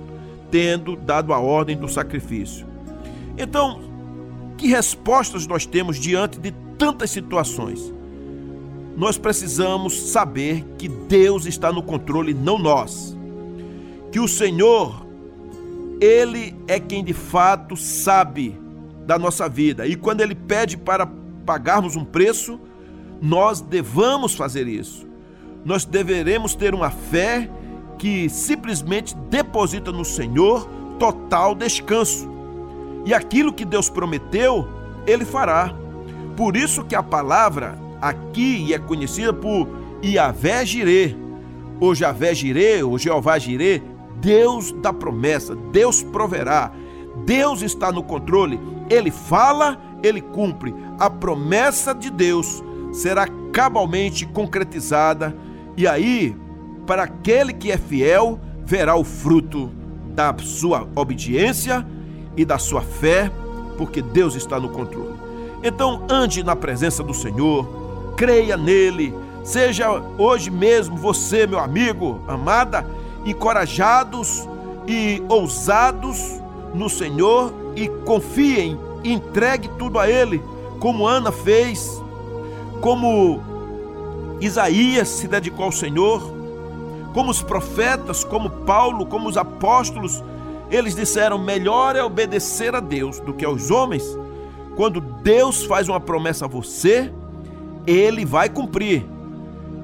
tendo 0.51 0.95
dado 0.95 1.34
a 1.34 1.39
ordem 1.39 1.75
do 1.75 1.88
sacrifício. 1.88 2.74
Então, 3.37 3.81
que 4.57 4.67
respostas 4.67 5.45
nós 5.45 5.65
temos 5.65 5.97
diante 5.97 6.39
de 6.39 6.51
tantas 6.77 7.09
situações? 7.09 7.93
Nós 8.95 9.17
precisamos 9.17 10.11
saber 10.11 10.63
que 10.77 10.87
Deus 10.87 11.45
está 11.45 11.71
no 11.71 11.83
controle, 11.83 12.33
não 12.33 12.57
nós. 12.57 13.15
Que 14.11 14.19
o 14.19 14.27
Senhor, 14.27 15.05
Ele 15.99 16.55
é 16.67 16.79
quem 16.79 17.03
de 17.03 17.13
fato 17.13 17.75
sabe 17.75 18.57
da 19.05 19.19
nossa 19.19 19.49
vida. 19.49 19.85
E 19.85 19.95
quando 19.95 20.21
Ele 20.21 20.33
pede 20.33 20.77
para 20.77 21.05
pagarmos 21.45 21.97
um 21.97 22.05
preço, 22.05 22.59
nós 23.21 23.59
devamos 23.59 24.33
fazer 24.33 24.67
isso. 24.67 25.05
Nós 25.65 25.83
deveremos 25.83 26.55
ter 26.55 26.73
uma 26.73 26.89
fé 26.89 27.49
que 27.97 28.29
simplesmente 28.29 29.15
deposita 29.29 29.91
no 29.91 30.05
Senhor 30.05 30.67
total 30.97 31.53
descanso. 31.53 32.34
E 33.05 33.13
aquilo 33.13 33.53
que 33.53 33.63
Deus 33.63 33.87
prometeu, 33.87 34.67
ele 35.05 35.23
fará. 35.23 35.73
Por 36.35 36.57
isso 36.57 36.83
que 36.83 36.95
a 36.95 37.03
palavra 37.03 37.77
aqui 38.01 38.73
é 38.73 38.79
conhecida 38.79 39.31
por 39.31 39.67
Iavé 40.03 40.65
Jirê, 40.65 41.15
ou 41.79 41.93
Javé 41.93 42.33
Jirê, 42.33 42.83
ou 42.83 42.97
Jeová 42.97 43.37
Jirê, 43.37 43.81
Deus 44.19 44.71
da 44.71 44.91
promessa, 44.91 45.55
Deus 45.55 46.01
proverá. 46.01 46.71
Deus 47.25 47.61
está 47.61 47.91
no 47.91 48.03
controle, 48.03 48.59
ele 48.89 49.11
fala, 49.11 49.79
ele 50.03 50.21
cumpre. 50.21 50.73
A 50.99 51.09
promessa 51.09 51.93
de 51.93 52.09
Deus 52.09 52.63
será 52.91 53.27
cabalmente 53.51 54.25
concretizada, 54.25 55.35
e 55.77 55.87
aí, 55.87 56.35
para 56.85 57.03
aquele 57.03 57.53
que 57.53 57.71
é 57.71 57.77
fiel, 57.77 58.39
verá 58.65 58.95
o 58.95 59.03
fruto 59.03 59.69
da 60.13 60.35
sua 60.39 60.87
obediência 60.95 61.85
e 62.35 62.45
da 62.45 62.57
sua 62.57 62.81
fé, 62.81 63.31
porque 63.77 64.01
Deus 64.01 64.35
está 64.35 64.59
no 64.59 64.69
controle. 64.69 65.15
Então, 65.63 66.03
ande 66.09 66.43
na 66.43 66.55
presença 66.55 67.01
do 67.03 67.13
Senhor, 67.13 67.67
creia 68.15 68.55
nele, 68.55 69.13
seja 69.43 69.89
hoje 70.17 70.49
mesmo 70.49 70.95
você, 70.95 71.47
meu 71.47 71.59
amigo, 71.59 72.21
amada, 72.27 72.85
encorajados 73.25 74.47
e 74.87 75.23
ousados 75.27 76.39
no 76.73 76.89
Senhor 76.89 77.53
e 77.75 77.87
confiem, 77.87 78.79
entregue 79.03 79.69
tudo 79.77 79.99
a 79.99 80.09
Ele, 80.09 80.41
como 80.79 81.07
Ana 81.07 81.31
fez, 81.31 82.01
como 82.81 83.41
Isaías 84.39 85.07
se 85.07 85.27
dedicou 85.27 85.65
ao 85.65 85.71
Senhor, 85.71 86.21
como 87.13 87.31
os 87.31 87.41
profetas, 87.41 88.23
como 88.23 88.49
Paulo, 88.49 89.05
como 89.05 89.29
os 89.29 89.37
apóstolos 89.37 90.23
eles 90.69 90.95
disseram: 90.95 91.38
melhor 91.38 91.95
é 91.95 92.04
obedecer 92.04 92.75
a 92.75 92.80
Deus 92.80 93.19
do 93.19 93.34
que 93.34 93.45
aos 93.45 93.71
homens. 93.71 94.04
Quando 94.75 94.99
Deus 94.99 95.63
faz 95.63 95.88
uma 95.88 95.99
promessa 95.99 96.45
a 96.45 96.47
você, 96.47 97.12
ele 97.88 98.25
vai 98.25 98.49
cumprir. 98.49 99.06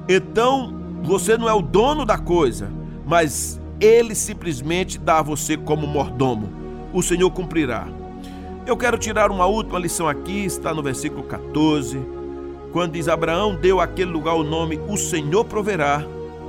Então, 0.08 0.74
você 1.02 1.36
não 1.38 1.48
é 1.48 1.54
o 1.54 1.62
dono 1.62 2.04
da 2.04 2.18
coisa, 2.18 2.70
mas 3.06 3.60
ele 3.80 4.14
simplesmente 4.14 4.98
dá 4.98 5.18
a 5.18 5.22
você 5.22 5.56
como 5.56 5.86
mordomo. 5.86 6.48
O 6.92 7.02
Senhor 7.02 7.30
cumprirá. 7.30 7.86
Eu 8.66 8.76
quero 8.76 8.98
tirar 8.98 9.30
uma 9.30 9.46
última 9.46 9.78
lição 9.78 10.06
aqui, 10.06 10.44
está 10.44 10.72
no 10.74 10.82
versículo 10.82 11.22
14, 11.24 12.00
quando 12.72 12.92
diz: 12.92 13.08
Abraão 13.08 13.54
deu 13.54 13.80
àquele 13.80 14.10
lugar 14.10 14.34
o 14.34 14.44
nome 14.44 14.80
O 14.88 14.96
Senhor 14.96 15.44
proverá. 15.44 16.04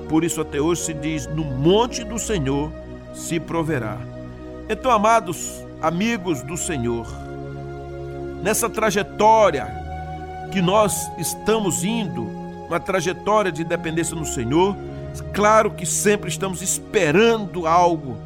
Por 0.09 0.23
isso, 0.23 0.41
até 0.41 0.59
hoje 0.59 0.81
se 0.81 0.93
diz: 0.93 1.27
No 1.27 1.43
monte 1.43 2.03
do 2.03 2.19
Senhor 2.19 2.71
se 3.13 3.39
proverá. 3.39 4.12
Então, 4.69 4.89
amados 4.91 5.61
amigos 5.81 6.41
do 6.41 6.55
Senhor, 6.55 7.05
nessa 8.41 8.69
trajetória 8.69 9.67
que 10.51 10.61
nós 10.61 11.11
estamos 11.17 11.83
indo, 11.83 12.23
uma 12.67 12.79
trajetória 12.79 13.51
de 13.51 13.63
dependência 13.65 14.15
no 14.15 14.25
Senhor, 14.25 14.75
claro 15.33 15.71
que 15.71 15.85
sempre 15.85 16.29
estamos 16.29 16.61
esperando 16.61 17.67
algo, 17.67 18.17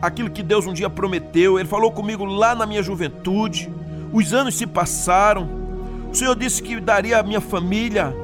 aquilo 0.00 0.30
que 0.30 0.44
Deus 0.44 0.64
um 0.64 0.72
dia 0.72 0.88
prometeu. 0.88 1.58
Ele 1.58 1.68
falou 1.68 1.90
comigo 1.90 2.24
lá 2.24 2.54
na 2.54 2.66
minha 2.66 2.82
juventude, 2.82 3.68
os 4.12 4.32
anos 4.32 4.56
se 4.56 4.66
passaram, 4.66 5.48
o 6.10 6.14
Senhor 6.14 6.36
disse 6.36 6.62
que 6.62 6.78
daria 6.78 7.18
a 7.18 7.22
minha 7.22 7.40
família, 7.40 8.14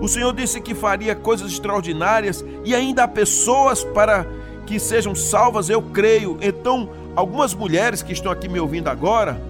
o 0.00 0.06
Senhor 0.06 0.32
disse 0.32 0.60
que 0.60 0.74
faria 0.74 1.14
coisas 1.14 1.50
extraordinárias 1.50 2.44
e 2.64 2.72
ainda 2.72 3.02
há 3.02 3.08
pessoas 3.08 3.82
para 3.82 4.24
que 4.64 4.78
sejam 4.78 5.14
salvas, 5.14 5.70
eu 5.70 5.80
creio. 5.80 6.38
Então, 6.42 6.88
Algumas 7.16 7.54
mulheres 7.54 8.02
que 8.02 8.12
estão 8.12 8.30
aqui 8.30 8.46
me 8.46 8.60
ouvindo 8.60 8.88
agora, 8.88 9.40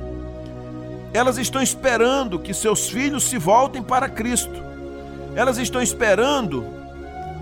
elas 1.12 1.36
estão 1.36 1.60
esperando 1.60 2.38
que 2.38 2.54
seus 2.54 2.88
filhos 2.88 3.24
se 3.24 3.38
voltem 3.38 3.82
para 3.82 4.08
Cristo. 4.08 4.62
Elas 5.34 5.58
estão 5.58 5.82
esperando 5.82 6.64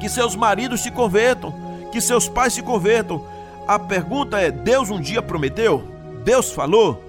que 0.01 0.09
seus 0.09 0.35
maridos 0.35 0.83
se 0.83 0.91
convertam, 0.91 1.53
que 1.93 2.01
seus 2.01 2.27
pais 2.27 2.55
se 2.55 2.63
convertam. 2.63 3.23
A 3.69 3.79
pergunta 3.79 4.41
é: 4.41 4.51
Deus 4.51 4.89
um 4.89 4.99
dia 4.99 5.21
prometeu? 5.21 5.85
Deus 6.25 6.51
falou? 6.51 7.05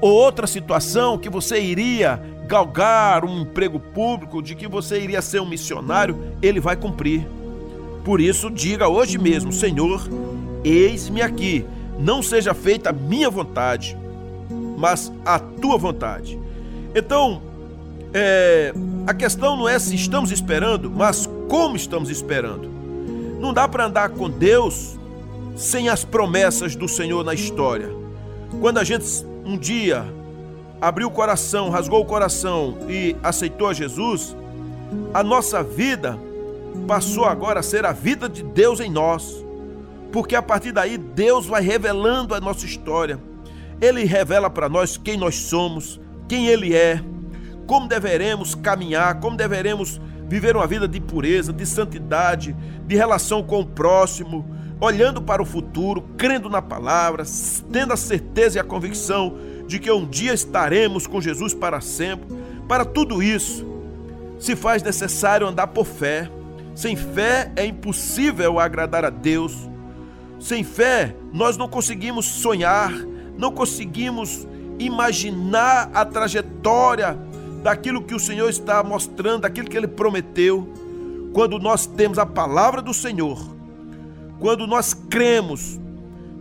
Ou 0.00 0.10
outra 0.10 0.48
situação 0.48 1.16
que 1.16 1.30
você 1.30 1.60
iria 1.60 2.20
galgar 2.48 3.24
um 3.24 3.42
emprego 3.42 3.78
público, 3.78 4.42
de 4.42 4.56
que 4.56 4.66
você 4.66 4.98
iria 4.98 5.22
ser 5.22 5.40
um 5.40 5.48
missionário, 5.48 6.34
ele 6.42 6.58
vai 6.58 6.74
cumprir. 6.74 7.24
Por 8.04 8.20
isso, 8.20 8.50
diga 8.50 8.88
hoje 8.88 9.18
mesmo: 9.18 9.52
Senhor, 9.52 10.02
eis-me 10.64 11.22
aqui 11.22 11.64
não 12.00 12.22
seja 12.22 12.54
feita 12.54 12.90
a 12.90 12.92
minha 12.92 13.28
vontade, 13.28 13.96
mas 14.76 15.12
a 15.24 15.38
tua 15.38 15.76
vontade. 15.76 16.40
Então, 16.94 17.42
é, 18.14 18.72
a 19.06 19.12
questão 19.14 19.56
não 19.56 19.68
é 19.68 19.78
se 19.78 19.94
estamos 19.94 20.32
esperando, 20.32 20.90
mas 20.90 21.28
como 21.48 21.76
estamos 21.76 22.08
esperando. 22.10 22.68
Não 23.38 23.52
dá 23.52 23.68
para 23.68 23.86
andar 23.86 24.08
com 24.10 24.28
Deus 24.28 24.98
sem 25.56 25.88
as 25.88 26.04
promessas 26.04 26.74
do 26.74 26.88
Senhor 26.88 27.24
na 27.24 27.34
história. 27.34 27.90
Quando 28.60 28.78
a 28.78 28.84
gente 28.84 29.24
um 29.44 29.56
dia 29.56 30.04
abriu 30.80 31.08
o 31.08 31.10
coração, 31.10 31.68
rasgou 31.68 32.00
o 32.00 32.04
coração 32.04 32.78
e 32.88 33.14
aceitou 33.22 33.68
a 33.68 33.74
Jesus, 33.74 34.34
a 35.12 35.22
nossa 35.22 35.62
vida 35.62 36.18
passou 36.86 37.26
agora 37.26 37.60
a 37.60 37.62
ser 37.62 37.84
a 37.84 37.92
vida 37.92 38.28
de 38.28 38.42
Deus 38.42 38.80
em 38.80 38.90
nós 38.90 39.44
porque 40.12 40.34
a 40.34 40.42
partir 40.42 40.72
daí 40.72 40.98
Deus 40.98 41.46
vai 41.46 41.62
revelando 41.62 42.34
a 42.34 42.40
nossa 42.40 42.66
história. 42.66 43.18
Ele 43.80 44.04
revela 44.04 44.50
para 44.50 44.68
nós 44.68 44.96
quem 44.96 45.16
nós 45.16 45.36
somos, 45.36 46.00
quem 46.28 46.48
Ele 46.48 46.74
é, 46.74 47.02
como 47.66 47.88
deveremos 47.88 48.54
caminhar, 48.54 49.20
como 49.20 49.36
deveremos 49.36 50.00
viver 50.28 50.56
uma 50.56 50.66
vida 50.66 50.86
de 50.86 51.00
pureza, 51.00 51.52
de 51.52 51.64
santidade, 51.64 52.54
de 52.86 52.96
relação 52.96 53.42
com 53.42 53.60
o 53.60 53.66
próximo, 53.66 54.44
olhando 54.80 55.20
para 55.20 55.42
o 55.42 55.46
futuro, 55.46 56.02
crendo 56.16 56.48
na 56.48 56.60
palavra, 56.60 57.24
tendo 57.72 57.92
a 57.92 57.96
certeza 57.96 58.58
e 58.58 58.60
a 58.60 58.64
convicção 58.64 59.36
de 59.66 59.78
que 59.78 59.90
um 59.90 60.04
dia 60.04 60.32
estaremos 60.32 61.06
com 61.06 61.20
Jesus 61.20 61.54
para 61.54 61.80
sempre. 61.80 62.28
Para 62.66 62.84
tudo 62.84 63.22
isso, 63.22 63.66
se 64.38 64.56
faz 64.56 64.82
necessário 64.82 65.46
andar 65.46 65.68
por 65.68 65.86
fé. 65.86 66.30
Sem 66.74 66.96
fé 66.96 67.52
é 67.54 67.64
impossível 67.64 68.58
agradar 68.58 69.04
a 69.04 69.10
Deus. 69.10 69.69
Sem 70.40 70.64
fé, 70.64 71.14
nós 71.32 71.58
não 71.58 71.68
conseguimos 71.68 72.24
sonhar, 72.24 72.90
não 73.36 73.52
conseguimos 73.52 74.48
imaginar 74.78 75.90
a 75.92 76.02
trajetória 76.02 77.16
daquilo 77.62 78.02
que 78.02 78.14
o 78.14 78.18
Senhor 78.18 78.48
está 78.48 78.82
mostrando, 78.82 79.42
daquilo 79.42 79.68
que 79.68 79.76
ele 79.76 79.86
prometeu. 79.86 80.66
Quando 81.34 81.58
nós 81.58 81.86
temos 81.86 82.18
a 82.18 82.24
palavra 82.24 82.80
do 82.80 82.94
Senhor, 82.94 83.38
quando 84.38 84.66
nós 84.66 84.94
cremos, 84.94 85.78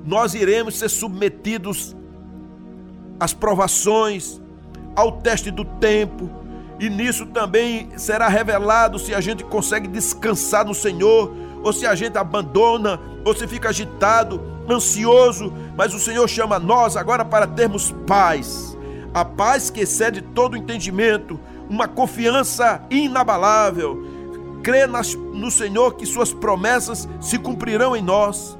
nós 0.06 0.34
iremos 0.34 0.80
ser 0.80 0.90
submetidos 0.90 1.94
às 3.20 3.34
provações, 3.34 4.42
ao 4.96 5.12
teste 5.22 5.52
do 5.52 5.66
tempo, 5.66 6.30
e 6.80 6.90
nisso 6.90 7.26
também 7.26 7.90
será 7.98 8.30
revelado 8.30 8.98
se 8.98 9.14
a 9.14 9.20
gente 9.20 9.44
consegue 9.44 9.90
descansar 9.90 10.66
no 10.66 10.74
Senhor 10.74 11.36
ou 11.64 11.74
se 11.74 11.86
a 11.86 11.96
gente 11.96 12.18
abandona, 12.18 13.00
ou 13.26 13.36
se 13.36 13.48
fica 13.48 13.70
agitado, 13.70 14.42
ansioso, 14.70 15.54
mas 15.76 15.94
o 15.94 16.00
Senhor 16.00 16.28
chama 16.28 16.60
nós 16.60 16.96
agora 16.96 17.26
para 17.26 17.48
termos 17.48 17.94
paz. 18.06 18.78
A 19.14 19.26
paz 19.26 19.70
que 19.70 19.82
excede 19.82 20.22
todo 20.22 20.56
entendimento, 20.56 21.40
uma 21.70 21.88
confiança 21.88 22.82
inabalável. 22.90 24.04
Crê 24.62 24.86
no 24.88 25.50
Senhor 25.50 25.96
que 25.96 26.06
suas 26.06 26.34
promessas 26.34 27.08
se 27.20 27.38
cumprirão 27.40 27.96
em 27.96 28.02
nós. 28.02 28.58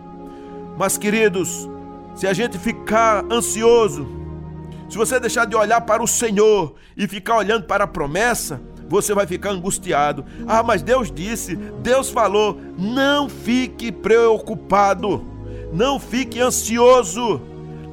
Mas, 0.78 0.98
queridos, 0.98 1.70
se 2.16 2.26
a 2.26 2.34
gente 2.34 2.58
ficar 2.58 3.26
ansioso, 3.32 4.08
se 4.90 4.98
você 4.98 5.20
deixar 5.20 5.46
de 5.46 5.56
olhar 5.56 5.82
para 5.82 6.02
o 6.02 6.08
Senhor 6.08 6.74
e 6.98 7.08
ficar 7.08 7.38
olhando 7.38 7.66
para 7.66 7.84
a 7.84 7.88
promessa, 7.88 8.62
você 8.90 9.14
vai 9.14 9.28
ficar 9.28 9.52
angustiado. 9.52 10.26
Ah, 10.48 10.64
mas 10.64 10.82
Deus 10.82 11.12
disse, 11.12 11.56
Deus 11.56 12.10
falou, 12.10 12.60
não 12.78 13.30
fique 13.30 13.92
preocupado, 13.92 15.24
não 15.72 16.00
fique 16.00 16.40
ansioso. 16.40 17.40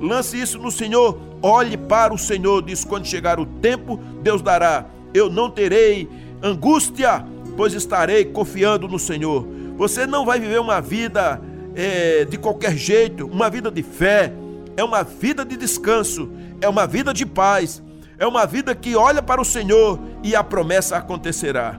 Lance 0.00 0.40
isso 0.40 0.58
no 0.58 0.70
Senhor, 0.70 1.18
olhe 1.42 1.76
para 1.76 2.12
o 2.12 2.18
Senhor, 2.18 2.62
diz 2.62 2.84
quando 2.84 3.06
chegar 3.06 3.38
o 3.38 3.46
tempo, 3.46 4.00
Deus 4.22 4.40
dará. 4.40 4.86
Eu 5.12 5.30
não 5.30 5.50
terei 5.50 6.08
angústia, 6.42 7.24
pois 7.56 7.74
estarei 7.74 8.24
confiando 8.24 8.88
no 8.88 8.98
Senhor. 8.98 9.46
Você 9.76 10.06
não 10.06 10.24
vai 10.24 10.40
viver 10.40 10.60
uma 10.60 10.80
vida 10.80 11.40
é, 11.74 12.24
de 12.24 12.38
qualquer 12.38 12.76
jeito, 12.76 13.26
uma 13.26 13.50
vida 13.50 13.70
de 13.70 13.82
fé, 13.82 14.32
é 14.76 14.82
uma 14.82 15.02
vida 15.02 15.44
de 15.44 15.56
descanso, 15.56 16.30
é 16.60 16.68
uma 16.68 16.86
vida 16.86 17.12
de 17.12 17.24
paz, 17.26 17.82
é 18.18 18.26
uma 18.26 18.46
vida 18.46 18.74
que 18.74 18.96
olha 18.96 19.22
para 19.22 19.40
o 19.40 19.44
Senhor 19.44 19.98
e 20.22 20.34
a 20.34 20.42
promessa 20.42 20.96
acontecerá. 20.96 21.78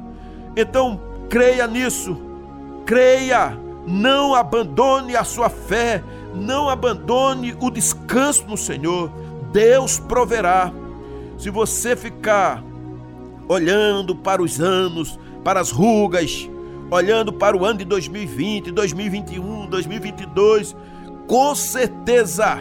Então, 0.56 1.00
creia 1.30 1.67
nisso, 1.67 2.17
creia, 2.86 3.58
não 3.86 4.36
abandone 4.36 5.15
a 5.15 5.23
sua 5.23 5.50
fé, 5.50 6.04
não 6.36 6.69
abandone 6.69 7.56
o 7.60 7.69
descanso 7.69 8.45
no 8.47 8.58
Senhor. 8.58 9.12
Deus 9.52 10.00
proverá. 10.00 10.71
Se 11.38 11.50
você 11.50 11.95
ficar 11.95 12.63
olhando 13.47 14.15
para 14.15 14.41
os 14.41 14.60
anos, 14.60 15.19
para 15.43 15.60
as 15.60 15.71
rugas, 15.71 16.50
olhando 16.91 17.32
para 17.32 17.56
o 17.56 17.65
ano 17.65 17.80
de 17.80 17.86
2020, 17.86 18.71
2021, 18.71 19.67
2022, 19.67 20.76
com 21.28 21.56
certeza, 21.56 22.60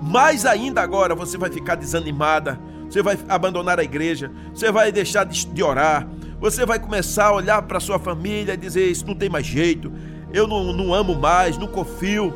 mais 0.00 0.46
ainda 0.46 0.80
agora 0.80 1.14
você 1.14 1.36
vai 1.36 1.50
ficar 1.50 1.74
desanimada, 1.74 2.58
você 2.88 3.02
vai 3.02 3.18
abandonar 3.28 3.78
a 3.78 3.84
igreja, 3.84 4.30
você 4.52 4.70
vai 4.70 4.92
deixar 4.92 5.24
de 5.24 5.62
orar, 5.62 6.06
você 6.40 6.66
vai 6.66 6.78
começar 6.78 7.26
a 7.26 7.34
olhar 7.34 7.62
para 7.62 7.80
sua 7.80 7.98
família 7.98 8.54
e 8.54 8.56
dizer: 8.56 8.90
Isso 8.90 9.06
não 9.06 9.14
tem 9.14 9.28
mais 9.28 9.46
jeito, 9.46 9.92
eu 10.32 10.46
não, 10.46 10.72
não 10.72 10.92
amo 10.92 11.14
mais, 11.14 11.56
não 11.56 11.66
confio. 11.66 12.32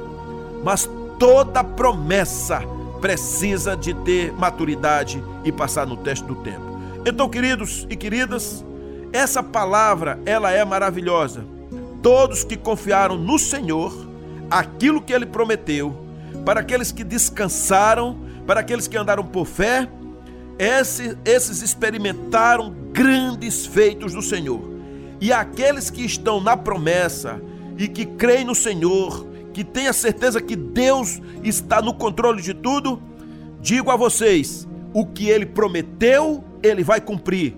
Mas 0.65 0.89
toda 1.19 1.63
promessa 1.63 2.63
precisa 3.01 3.77
de 3.77 3.95
ter 3.95 4.33
maturidade 4.33 5.23
e 5.45 5.53
passar 5.53 5.87
no 5.87 5.97
teste 5.97 6.25
do 6.25 6.35
tempo. 6.37 6.79
Então, 7.07 7.29
queridos 7.29 7.87
e 7.89 7.97
queridas, 7.97 8.65
essa 9.13 9.43
palavra, 9.43 10.19
ela 10.27 10.51
é 10.51 10.65
maravilhosa. 10.65 11.45
Todos 12.03 12.45
que 12.45 12.57
confiaram 12.57 13.17
no 13.17 13.39
Senhor, 13.39 13.93
aquilo 14.51 15.01
que 15.01 15.13
ele 15.13 15.27
prometeu, 15.27 15.97
para 16.45 16.61
aqueles 16.61 16.93
que 16.93 17.05
descansaram, 17.05 18.19
para 18.47 18.61
aqueles 18.61 18.89
que 18.89 18.97
andaram 18.97 19.25
por 19.25 19.47
fé, 19.47 19.89
esses, 20.59 21.17
esses 21.25 21.63
experimentaram 21.63 22.75
grandes 22.93 23.67
feitos 23.67 24.13
do 24.13 24.23
Senhor. 24.23 24.61
E 25.21 25.33
aqueles 25.33 25.91
que 25.91 26.05
estão 26.05 26.41
na 26.41 26.57
promessa 26.57 27.41
e 27.77 27.89
que 27.89 28.05
creem 28.05 28.45
no 28.45 28.55
Senhor, 28.55 29.27
que 29.53 29.65
têm 29.65 29.89
a 29.89 29.93
certeza 29.93 30.41
que 30.41 30.57
Deus 30.57 31.21
está 31.43 31.81
no 31.83 31.95
controle 31.95 32.43
de 32.43 32.55
tudo, 32.55 33.03
digo 33.61 33.91
a 33.91 33.97
vocês: 33.97 34.67
o 34.93 35.07
que 35.07 35.29
ele 35.29 35.47
prometeu, 35.47 36.45
ele 36.63 36.83
vai 36.83 37.01
cumprir 37.01 37.57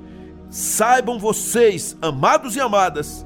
Saibam 0.50 1.16
vocês, 1.16 1.96
amados 2.02 2.56
e 2.56 2.60
amadas, 2.60 3.24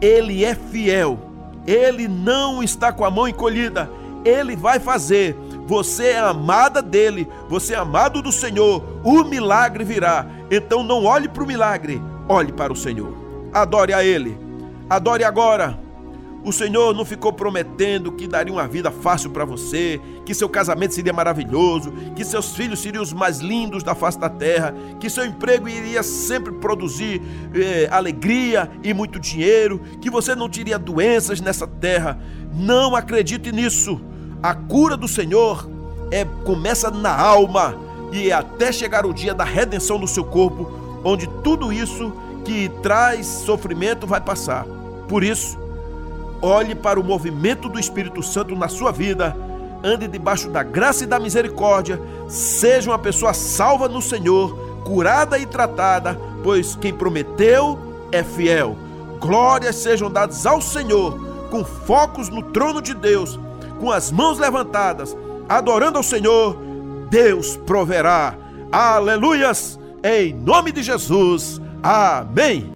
Ele 0.00 0.44
é 0.44 0.56
fiel, 0.56 1.16
Ele 1.64 2.08
não 2.08 2.64
está 2.64 2.92
com 2.92 3.04
a 3.04 3.10
mão 3.10 3.28
encolhida, 3.28 3.88
Ele 4.24 4.56
vai 4.56 4.80
fazer. 4.80 5.36
Você 5.66 6.08
é 6.08 6.18
amada 6.18 6.82
dele, 6.82 7.26
você 7.48 7.74
é 7.74 7.76
amado 7.76 8.20
do 8.20 8.30
Senhor, 8.30 8.82
o 9.02 9.24
milagre 9.24 9.84
virá. 9.84 10.26
Então 10.50 10.82
não 10.82 11.04
olhe 11.04 11.28
para 11.28 11.42
o 11.42 11.46
milagre, 11.46 12.00
olhe 12.28 12.52
para 12.52 12.72
o 12.72 12.76
Senhor. 12.76 13.14
Adore 13.52 13.94
a 13.94 14.04
Ele, 14.04 14.36
adore 14.90 15.24
agora 15.24 15.84
o 16.44 16.52
Senhor 16.52 16.94
não 16.94 17.06
ficou 17.06 17.32
prometendo 17.32 18.12
que 18.12 18.28
daria 18.28 18.52
uma 18.52 18.68
vida 18.68 18.90
fácil 18.90 19.30
para 19.30 19.46
você, 19.46 19.98
que 20.26 20.34
seu 20.34 20.46
casamento 20.46 20.92
seria 20.92 21.12
maravilhoso, 21.12 21.90
que 22.14 22.22
seus 22.22 22.54
filhos 22.54 22.80
seriam 22.80 23.02
os 23.02 23.14
mais 23.14 23.38
lindos 23.38 23.82
da 23.82 23.94
face 23.94 24.18
da 24.18 24.28
terra, 24.28 24.74
que 25.00 25.08
seu 25.08 25.24
emprego 25.24 25.66
iria 25.66 26.02
sempre 26.02 26.52
produzir 26.52 27.22
eh, 27.54 27.88
alegria 27.90 28.70
e 28.82 28.92
muito 28.92 29.18
dinheiro, 29.18 29.80
que 30.02 30.10
você 30.10 30.34
não 30.34 30.46
teria 30.46 30.78
doenças 30.78 31.40
nessa 31.40 31.66
terra. 31.66 32.20
Não 32.52 32.94
acredite 32.94 33.50
nisso. 33.50 33.98
A 34.44 34.54
cura 34.54 34.94
do 34.94 35.08
Senhor 35.08 35.66
é 36.10 36.22
começa 36.44 36.90
na 36.90 37.18
alma 37.18 37.74
e 38.12 38.28
é 38.28 38.34
até 38.34 38.70
chegar 38.70 39.06
o 39.06 39.14
dia 39.14 39.32
da 39.32 39.42
redenção 39.42 39.98
do 39.98 40.06
seu 40.06 40.22
corpo, 40.22 40.70
onde 41.02 41.26
tudo 41.42 41.72
isso 41.72 42.12
que 42.44 42.68
traz 42.82 43.26
sofrimento 43.26 44.06
vai 44.06 44.20
passar. 44.20 44.66
Por 45.08 45.24
isso, 45.24 45.56
Olhe 46.46 46.74
para 46.74 47.00
o 47.00 47.02
movimento 47.02 47.70
do 47.70 47.80
Espírito 47.80 48.22
Santo 48.22 48.54
na 48.54 48.68
sua 48.68 48.92
vida. 48.92 49.34
Ande 49.82 50.06
debaixo 50.06 50.50
da 50.50 50.62
graça 50.62 51.04
e 51.04 51.06
da 51.06 51.18
misericórdia. 51.18 51.98
Seja 52.28 52.90
uma 52.90 52.98
pessoa 52.98 53.32
salva 53.32 53.88
no 53.88 54.02
Senhor, 54.02 54.54
curada 54.84 55.38
e 55.38 55.46
tratada, 55.46 56.20
pois 56.42 56.76
quem 56.76 56.92
prometeu 56.92 57.78
é 58.12 58.22
fiel. 58.22 58.76
Glórias 59.18 59.76
sejam 59.76 60.10
dadas 60.10 60.44
ao 60.44 60.60
Senhor, 60.60 61.18
com 61.50 61.64
focos 61.64 62.28
no 62.28 62.42
trono 62.42 62.82
de 62.82 62.92
Deus, 62.92 63.40
com 63.80 63.90
as 63.90 64.10
mãos 64.10 64.38
levantadas, 64.38 65.16
adorando 65.48 65.98
ao 65.98 66.02
Senhor. 66.02 66.56
Deus 67.10 67.56
proverá. 67.66 68.34
Aleluias! 68.72 69.78
Em 70.02 70.34
nome 70.34 70.72
de 70.72 70.82
Jesus. 70.82 71.60
Amém. 71.82 72.74